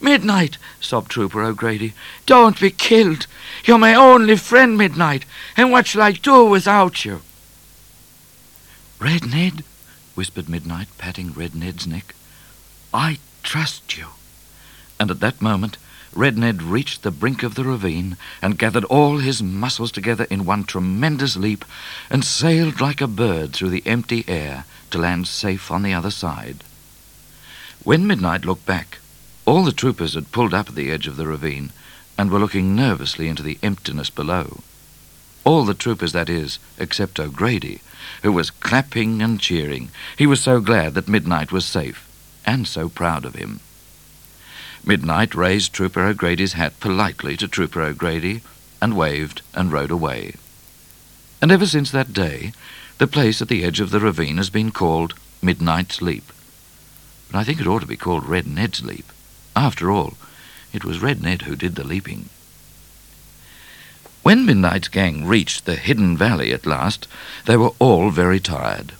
Midnite, 0.00 0.56
sobbed 0.80 1.10
Trooper 1.10 1.42
O'Grady. 1.42 1.94
Don't 2.26 2.60
be 2.60 2.70
killed. 2.70 3.26
You're 3.64 3.78
my 3.78 3.94
only 3.94 4.36
friend, 4.36 4.78
Midnite, 4.78 5.24
and 5.56 5.70
what 5.70 5.86
shall 5.86 6.02
I 6.02 6.12
do 6.12 6.44
without 6.44 7.04
you? 7.04 7.22
Red 8.98 9.26
Ned, 9.26 9.64
whispered 10.14 10.46
Midnite, 10.46 10.88
patting 10.98 11.32
Red 11.32 11.54
Ned's 11.54 11.86
neck, 11.86 12.14
I 12.92 13.18
trust 13.42 13.96
you. 13.96 14.08
And 14.98 15.10
at 15.10 15.20
that 15.20 15.40
moment, 15.40 15.78
Red 16.12 16.36
Ned 16.36 16.62
reached 16.62 17.02
the 17.02 17.10
brink 17.10 17.42
of 17.42 17.54
the 17.54 17.64
ravine 17.64 18.16
and 18.42 18.58
gathered 18.58 18.84
all 18.84 19.18
his 19.18 19.42
muscles 19.42 19.92
together 19.92 20.24
in 20.24 20.44
one 20.44 20.64
tremendous 20.64 21.36
leap 21.36 21.64
and 22.10 22.24
sailed 22.24 22.80
like 22.80 23.00
a 23.00 23.06
bird 23.06 23.52
through 23.52 23.70
the 23.70 23.86
empty 23.86 24.24
air 24.26 24.64
to 24.90 24.98
land 24.98 25.28
safe 25.28 25.70
on 25.70 25.82
the 25.82 25.94
other 25.94 26.10
side. 26.10 26.64
When 27.84 28.06
Midnite 28.06 28.44
looked 28.44 28.66
back, 28.66 28.98
all 29.50 29.64
the 29.64 29.72
troopers 29.72 30.14
had 30.14 30.30
pulled 30.30 30.54
up 30.54 30.68
at 30.68 30.76
the 30.76 30.92
edge 30.92 31.08
of 31.08 31.16
the 31.16 31.26
ravine 31.26 31.72
and 32.16 32.30
were 32.30 32.38
looking 32.38 32.76
nervously 32.76 33.26
into 33.26 33.42
the 33.42 33.58
emptiness 33.64 34.08
below. 34.08 34.60
All 35.42 35.64
the 35.64 35.74
troopers, 35.74 36.12
that 36.12 36.28
is, 36.28 36.60
except 36.78 37.18
O'Grady, 37.18 37.80
who 38.22 38.30
was 38.30 38.52
clapping 38.52 39.20
and 39.20 39.40
cheering. 39.40 39.90
He 40.16 40.24
was 40.24 40.40
so 40.40 40.60
glad 40.60 40.94
that 40.94 41.06
Midnite 41.06 41.50
was 41.50 41.64
safe, 41.64 42.08
and 42.46 42.64
so 42.64 42.88
proud 42.88 43.24
of 43.24 43.34
him. 43.34 43.58
Midnite 44.86 45.34
raised 45.34 45.72
Trooper 45.72 46.04
O'Grady's 46.06 46.52
hat 46.52 46.78
politely 46.78 47.36
to 47.36 47.48
Trooper 47.48 47.82
O'Grady, 47.82 48.42
and 48.80 48.96
waved 48.96 49.42
and 49.52 49.72
rode 49.72 49.90
away. 49.90 50.34
And 51.42 51.50
ever 51.50 51.66
since 51.66 51.90
that 51.90 52.12
day, 52.12 52.52
the 52.98 53.08
place 53.08 53.42
at 53.42 53.48
the 53.48 53.64
edge 53.64 53.80
of 53.80 53.90
the 53.90 53.98
ravine 53.98 54.36
has 54.36 54.48
been 54.48 54.70
called 54.70 55.14
Midnite's 55.42 56.00
Leap. 56.00 56.32
But 57.32 57.38
I 57.38 57.42
think 57.42 57.60
it 57.60 57.66
ought 57.66 57.80
to 57.80 57.86
be 57.86 57.96
called 57.96 58.28
Red 58.28 58.46
Ned's 58.46 58.84
Leap. 58.84 59.06
After 59.60 59.90
all, 59.90 60.14
it 60.72 60.86
was 60.86 61.02
Red 61.02 61.20
Ned 61.20 61.42
who 61.42 61.54
did 61.54 61.74
the 61.74 61.84
leaping. 61.84 62.30
When 64.22 64.46
Midnite's 64.46 64.88
gang 64.88 65.26
reached 65.26 65.66
the 65.66 65.76
hidden 65.76 66.16
valley 66.16 66.50
at 66.54 66.64
last, 66.64 67.06
they 67.44 67.58
were 67.58 67.74
all 67.78 68.08
very 68.08 68.40
tired. 68.40 68.94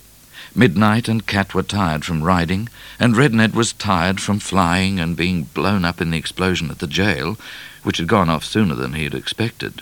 Midnite 0.55 1.07
and 1.07 1.25
Cat 1.25 1.55
were 1.55 1.63
tired 1.63 2.05
from 2.05 2.21
riding, 2.21 2.69
and 2.99 3.17
Red 3.17 3.33
Ned 3.33 3.55
was 3.55 3.73
tired 3.73 4.21
from 4.21 4.37
flying 4.37 4.99
and 4.99 5.17
being 5.17 5.45
blown 5.45 5.83
up 5.83 5.99
in 5.99 6.11
the 6.11 6.19
explosion 6.19 6.69
at 6.69 6.77
the 6.77 6.85
jail, 6.85 7.39
which 7.81 7.97
had 7.97 8.07
gone 8.07 8.29
off 8.29 8.45
sooner 8.45 8.75
than 8.75 8.93
he 8.93 9.05
had 9.05 9.15
expected. 9.15 9.81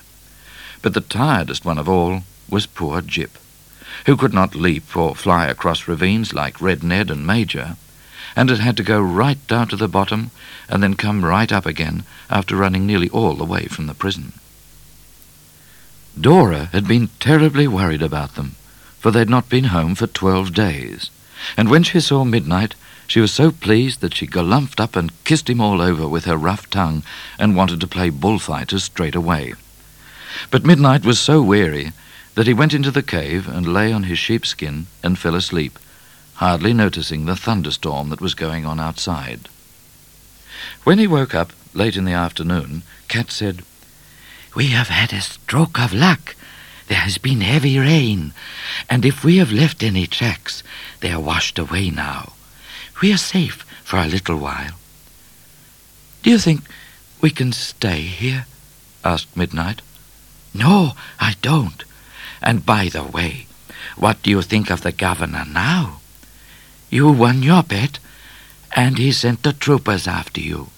But 0.82 0.94
the 0.94 1.02
tiredest 1.02 1.66
one 1.66 1.78
of 1.78 1.90
all 1.90 2.24
was 2.50 2.66
poor 2.66 3.02
Jip, 3.02 3.38
who 4.06 4.16
could 4.16 4.34
not 4.34 4.56
leap 4.56 4.96
or 4.96 5.14
fly 5.14 5.48
across 5.48 5.90
ravines 5.90 6.32
like 6.32 6.62
Red 6.62 6.84
Ned 6.84 7.12
and 7.12 7.28
Major, 7.28 7.76
and 8.36 8.50
had 8.50 8.60
had 8.60 8.78
to 8.78 8.84
go 8.84 9.02
right 9.02 9.46
down 9.48 9.68
to 9.68 9.76
the 9.76 9.88
bottom 9.88 10.32
and 10.68 10.82
then 10.82 10.96
come 10.96 11.26
right 11.26 11.52
up 11.52 11.66
again 11.66 12.04
after 12.30 12.56
running 12.56 12.86
nearly 12.86 13.10
all 13.10 13.36
the 13.36 13.46
way 13.46 13.66
from 13.66 13.88
the 13.88 13.94
prison. 13.94 14.34
Dora 16.20 16.66
had 16.72 16.88
been 16.88 17.10
terribly 17.20 17.68
worried 17.68 18.02
about 18.02 18.36
them, 18.36 18.56
for 19.00 19.12
they'd 19.12 19.30
not 19.30 19.50
been 19.50 19.66
home 19.66 19.96
for 19.96 20.08
twelve 20.08 20.54
days, 20.54 21.10
and 21.56 21.70
when 21.70 21.84
she 21.84 22.00
saw 22.00 22.24
Midnite, 22.24 22.74
she 23.08 23.20
was 23.20 23.32
so 23.32 23.52
pleased 23.52 24.02
that 24.02 24.14
she 24.14 24.28
galumphed 24.28 24.80
up 24.80 24.96
and 24.96 25.24
kissed 25.24 25.50
him 25.50 25.60
all 25.60 25.82
over 25.82 26.08
with 26.08 26.26
her 26.26 26.38
rough 26.38 26.70
tongue 26.70 27.02
and 27.40 27.56
wanted 27.56 27.80
to 27.82 27.88
play 27.88 28.10
bullfighters 28.10 28.84
straight 28.84 29.16
away. 29.16 29.54
But 30.52 30.64
Midnite 30.64 31.06
was 31.06 31.20
so 31.20 31.42
weary 31.42 31.92
that 32.36 32.46
he 32.46 32.54
went 32.54 32.74
into 32.74 32.92
the 32.92 33.02
cave 33.02 33.48
and 33.48 33.74
lay 33.74 33.92
on 33.92 34.04
his 34.04 34.20
sheepskin 34.20 34.86
and 35.02 35.18
fell 35.18 35.34
asleep, 35.34 35.80
hardly 36.40 36.72
noticing 36.72 37.26
the 37.26 37.36
thunderstorm 37.36 38.08
that 38.08 38.22
was 38.22 38.34
going 38.34 38.66
on 38.66 38.80
outside. 38.80 39.50
When 40.86 40.98
he 40.98 41.06
woke 41.06 41.36
up 41.36 41.52
late 41.74 41.98
in 41.98 42.06
the 42.06 42.14
afternoon, 42.14 42.84
Cat 43.10 43.30
said, 43.30 43.62
we 44.56 44.68
have 44.68 44.88
had 44.88 45.12
a 45.12 45.20
stroke 45.20 45.78
of 45.78 45.94
luck. 45.94 46.38
There 46.88 46.98
has 46.98 47.18
been 47.18 47.42
heavy 47.42 47.78
rain, 47.78 48.34
and 48.90 49.06
if 49.06 49.22
we 49.22 49.36
have 49.36 49.52
left 49.52 49.84
any 49.84 50.08
tracks, 50.08 50.64
they 51.02 51.12
are 51.12 51.20
washed 51.20 51.60
away 51.60 51.90
now. 51.90 52.32
We 53.02 53.12
are 53.12 53.18
safe 53.18 53.66
for 53.84 53.98
a 53.98 54.08
little 54.08 54.38
while. 54.38 54.80
Do 56.24 56.30
you 56.30 56.40
think 56.40 56.62
we 57.20 57.32
can 57.32 57.52
stay 57.52 58.00
here? 58.00 58.46
asked 59.04 59.36
Midnite. 59.36 59.82
No, 60.54 60.94
I 61.20 61.36
don't. 61.42 61.84
And 62.42 62.66
by 62.66 62.88
the 62.88 63.04
way, 63.04 63.48
what 63.98 64.24
do 64.24 64.30
you 64.30 64.42
think 64.42 64.70
of 64.70 64.84
the 64.84 64.94
governor 64.94 65.44
now? 65.46 65.99
You 66.90 67.12
won 67.12 67.44
your 67.44 67.64
bet, 67.64 68.00
and 68.76 68.98
he 68.98 69.12
sent 69.12 69.44
the 69.44 69.54
troopers 69.54 70.08
after 70.08 70.42
you. 70.42 70.70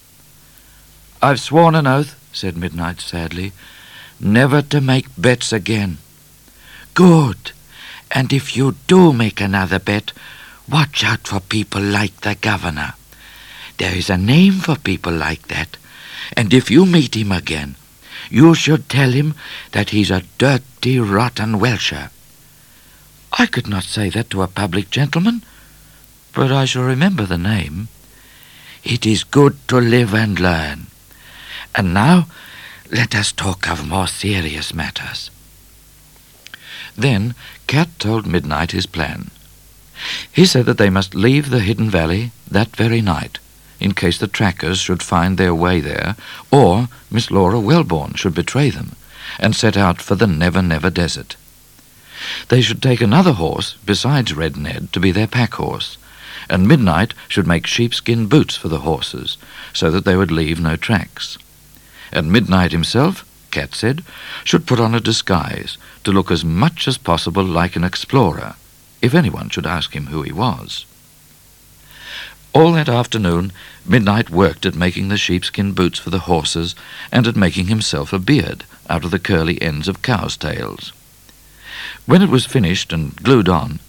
I've 1.21 1.39
sworn 1.39 1.75
an 1.75 1.87
oath 1.87 2.15
said 2.33 2.55
Midnite 2.55 3.01
sadly, 3.01 3.51
never 4.19 4.61
to 4.61 4.81
make 4.81 5.07
bets 5.17 5.51
again. 5.51 5.97
Good. 6.93 7.51
And 8.11 8.33
if 8.33 8.55
you 8.55 8.75
do 8.87 9.13
make 9.13 9.41
another 9.41 9.79
bet, 9.79 10.11
watch 10.69 11.03
out 11.03 11.27
for 11.27 11.39
people 11.39 11.81
like 11.81 12.21
the 12.21 12.35
governor. 12.35 12.93
There 13.77 13.95
is 13.95 14.09
a 14.09 14.17
name 14.17 14.53
for 14.59 14.75
people 14.75 15.13
like 15.13 15.47
that, 15.47 15.77
and 16.37 16.53
if 16.53 16.69
you 16.69 16.85
meet 16.85 17.15
him 17.15 17.31
again, 17.31 17.75
you 18.29 18.53
should 18.53 18.89
tell 18.89 19.11
him 19.11 19.33
that 19.71 19.89
he's 19.89 20.11
a 20.11 20.23
dirty, 20.37 20.99
rotten 20.99 21.59
Welsher. 21.59 22.09
I 23.33 23.45
could 23.45 23.67
not 23.67 23.83
say 23.83 24.09
that 24.09 24.29
to 24.31 24.41
a 24.41 24.47
public 24.47 24.91
gentleman, 24.91 25.43
but 26.33 26.51
I 26.51 26.65
shall 26.65 26.83
remember 26.83 27.25
the 27.25 27.37
name. 27.37 27.87
It 28.83 29.05
is 29.05 29.23
good 29.23 29.57
to 29.67 29.79
live 29.79 30.13
and 30.13 30.39
learn. 30.39 30.87
And 31.75 31.93
now 31.93 32.27
let 32.91 33.15
us 33.15 33.31
talk 33.31 33.69
of 33.69 33.87
more 33.87 34.07
serious 34.07 34.73
matters. 34.73 35.29
Then 36.97 37.35
Cat 37.67 37.89
told 37.99 38.25
Midnite 38.25 38.71
his 38.71 38.85
plan. 38.85 39.31
He 40.31 40.45
said 40.45 40.65
that 40.65 40.77
they 40.77 40.89
must 40.89 41.15
leave 41.15 41.49
the 41.49 41.59
hidden 41.59 41.89
valley 41.89 42.31
that 42.49 42.75
very 42.75 43.01
night, 43.01 43.39
in 43.79 43.93
case 43.93 44.17
the 44.17 44.27
trackers 44.27 44.79
should 44.79 45.03
find 45.03 45.37
their 45.37 45.55
way 45.55 45.79
there, 45.79 46.15
or 46.51 46.89
Miss 47.09 47.31
Laura 47.31 47.59
Wellborn 47.59 48.15
should 48.15 48.33
betray 48.33 48.69
them, 48.69 48.95
and 49.39 49.55
set 49.55 49.77
out 49.77 50.01
for 50.01 50.15
the 50.15 50.27
Never 50.27 50.61
Never 50.61 50.89
Desert. 50.89 51.35
They 52.49 52.61
should 52.61 52.81
take 52.81 53.01
another 53.01 53.33
horse 53.33 53.77
besides 53.85 54.35
Red 54.35 54.57
Ned 54.57 54.91
to 54.93 54.99
be 54.99 55.11
their 55.11 55.27
pack 55.27 55.53
horse, 55.53 55.97
and 56.51 56.67
Midnite 56.67 57.13
should 57.27 57.47
make 57.47 57.65
sheepskin 57.65 58.27
boots 58.27 58.55
for 58.55 58.67
the 58.67 58.81
horses, 58.81 59.37
so 59.73 59.89
that 59.89 60.05
they 60.05 60.15
would 60.15 60.31
leave 60.31 60.59
no 60.59 60.75
tracks 60.75 61.39
and 62.11 62.31
Midnite 62.31 62.71
himself, 62.71 63.25
Cat 63.51 63.73
said, 63.73 64.03
should 64.43 64.67
put 64.67 64.79
on 64.79 64.93
a 64.93 64.99
disguise 64.99 65.77
to 66.03 66.11
look 66.11 66.31
as 66.31 66.43
much 66.43 66.87
as 66.87 66.97
possible 66.97 67.43
like 67.43 67.75
an 67.75 67.83
explorer, 67.83 68.55
if 69.01 69.13
anyone 69.13 69.49
should 69.49 69.65
ask 69.65 69.95
him 69.95 70.07
who 70.07 70.21
he 70.21 70.31
was. 70.31 70.85
All 72.53 72.73
that 72.73 72.89
afternoon, 72.89 73.53
Midnite 73.87 74.29
worked 74.29 74.65
at 74.65 74.75
making 74.75 75.07
the 75.07 75.17
sheepskin 75.17 75.71
boots 75.71 75.99
for 75.99 76.09
the 76.09 76.19
horses 76.19 76.75
and 77.11 77.25
at 77.25 77.37
making 77.37 77.67
himself 77.67 78.11
a 78.11 78.19
beard 78.19 78.65
out 78.89 79.05
of 79.05 79.11
the 79.11 79.19
curly 79.19 79.61
ends 79.61 79.87
of 79.87 80.01
cows' 80.01 80.35
tails. 80.35 80.91
When 82.05 82.21
it 82.21 82.29
was 82.29 82.45
finished 82.45 82.91
and 82.91 83.15
glued 83.15 83.47
on, 83.47 83.79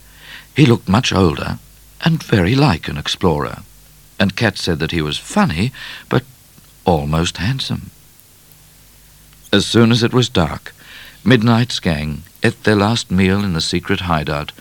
he 0.54 0.64
looked 0.64 0.88
much 0.88 1.12
older 1.12 1.58
and 2.02 2.22
very 2.22 2.54
like 2.54 2.88
an 2.88 2.96
explorer, 2.96 3.58
and 4.18 4.36
Cat 4.36 4.58
said 4.58 4.78
that 4.78 4.90
he 4.90 5.02
was 5.02 5.18
funny, 5.18 5.72
but 6.08 6.24
almost 6.84 7.36
handsome. 7.36 7.90
As 9.52 9.66
soon 9.66 9.92
as 9.92 10.02
it 10.02 10.14
was 10.14 10.28
dark, 10.28 10.74
Midnite's 11.24 11.78
gang 11.78 12.22
ate 12.42 12.64
their 12.64 12.76
last 12.76 13.10
meal 13.10 13.44
in 13.44 13.52
the 13.52 13.60
secret 13.60 14.00
hideout 14.00 14.52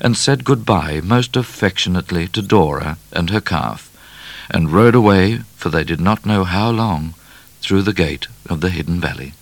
and 0.00 0.16
said 0.16 0.44
good-bye 0.44 1.00
most 1.02 1.36
affectionately 1.36 2.28
to 2.28 2.42
Dora 2.42 2.98
and 3.12 3.30
her 3.30 3.40
calf, 3.40 3.90
and 4.50 4.72
rode 4.72 4.94
away, 4.94 5.38
for 5.56 5.70
they 5.70 5.84
did 5.84 6.00
not 6.00 6.26
know 6.26 6.44
how 6.44 6.70
long, 6.70 7.14
through 7.60 7.82
the 7.82 7.92
gate 7.92 8.26
of 8.48 8.60
the 8.60 8.70
hidden 8.70 9.00
valley. 9.00 9.32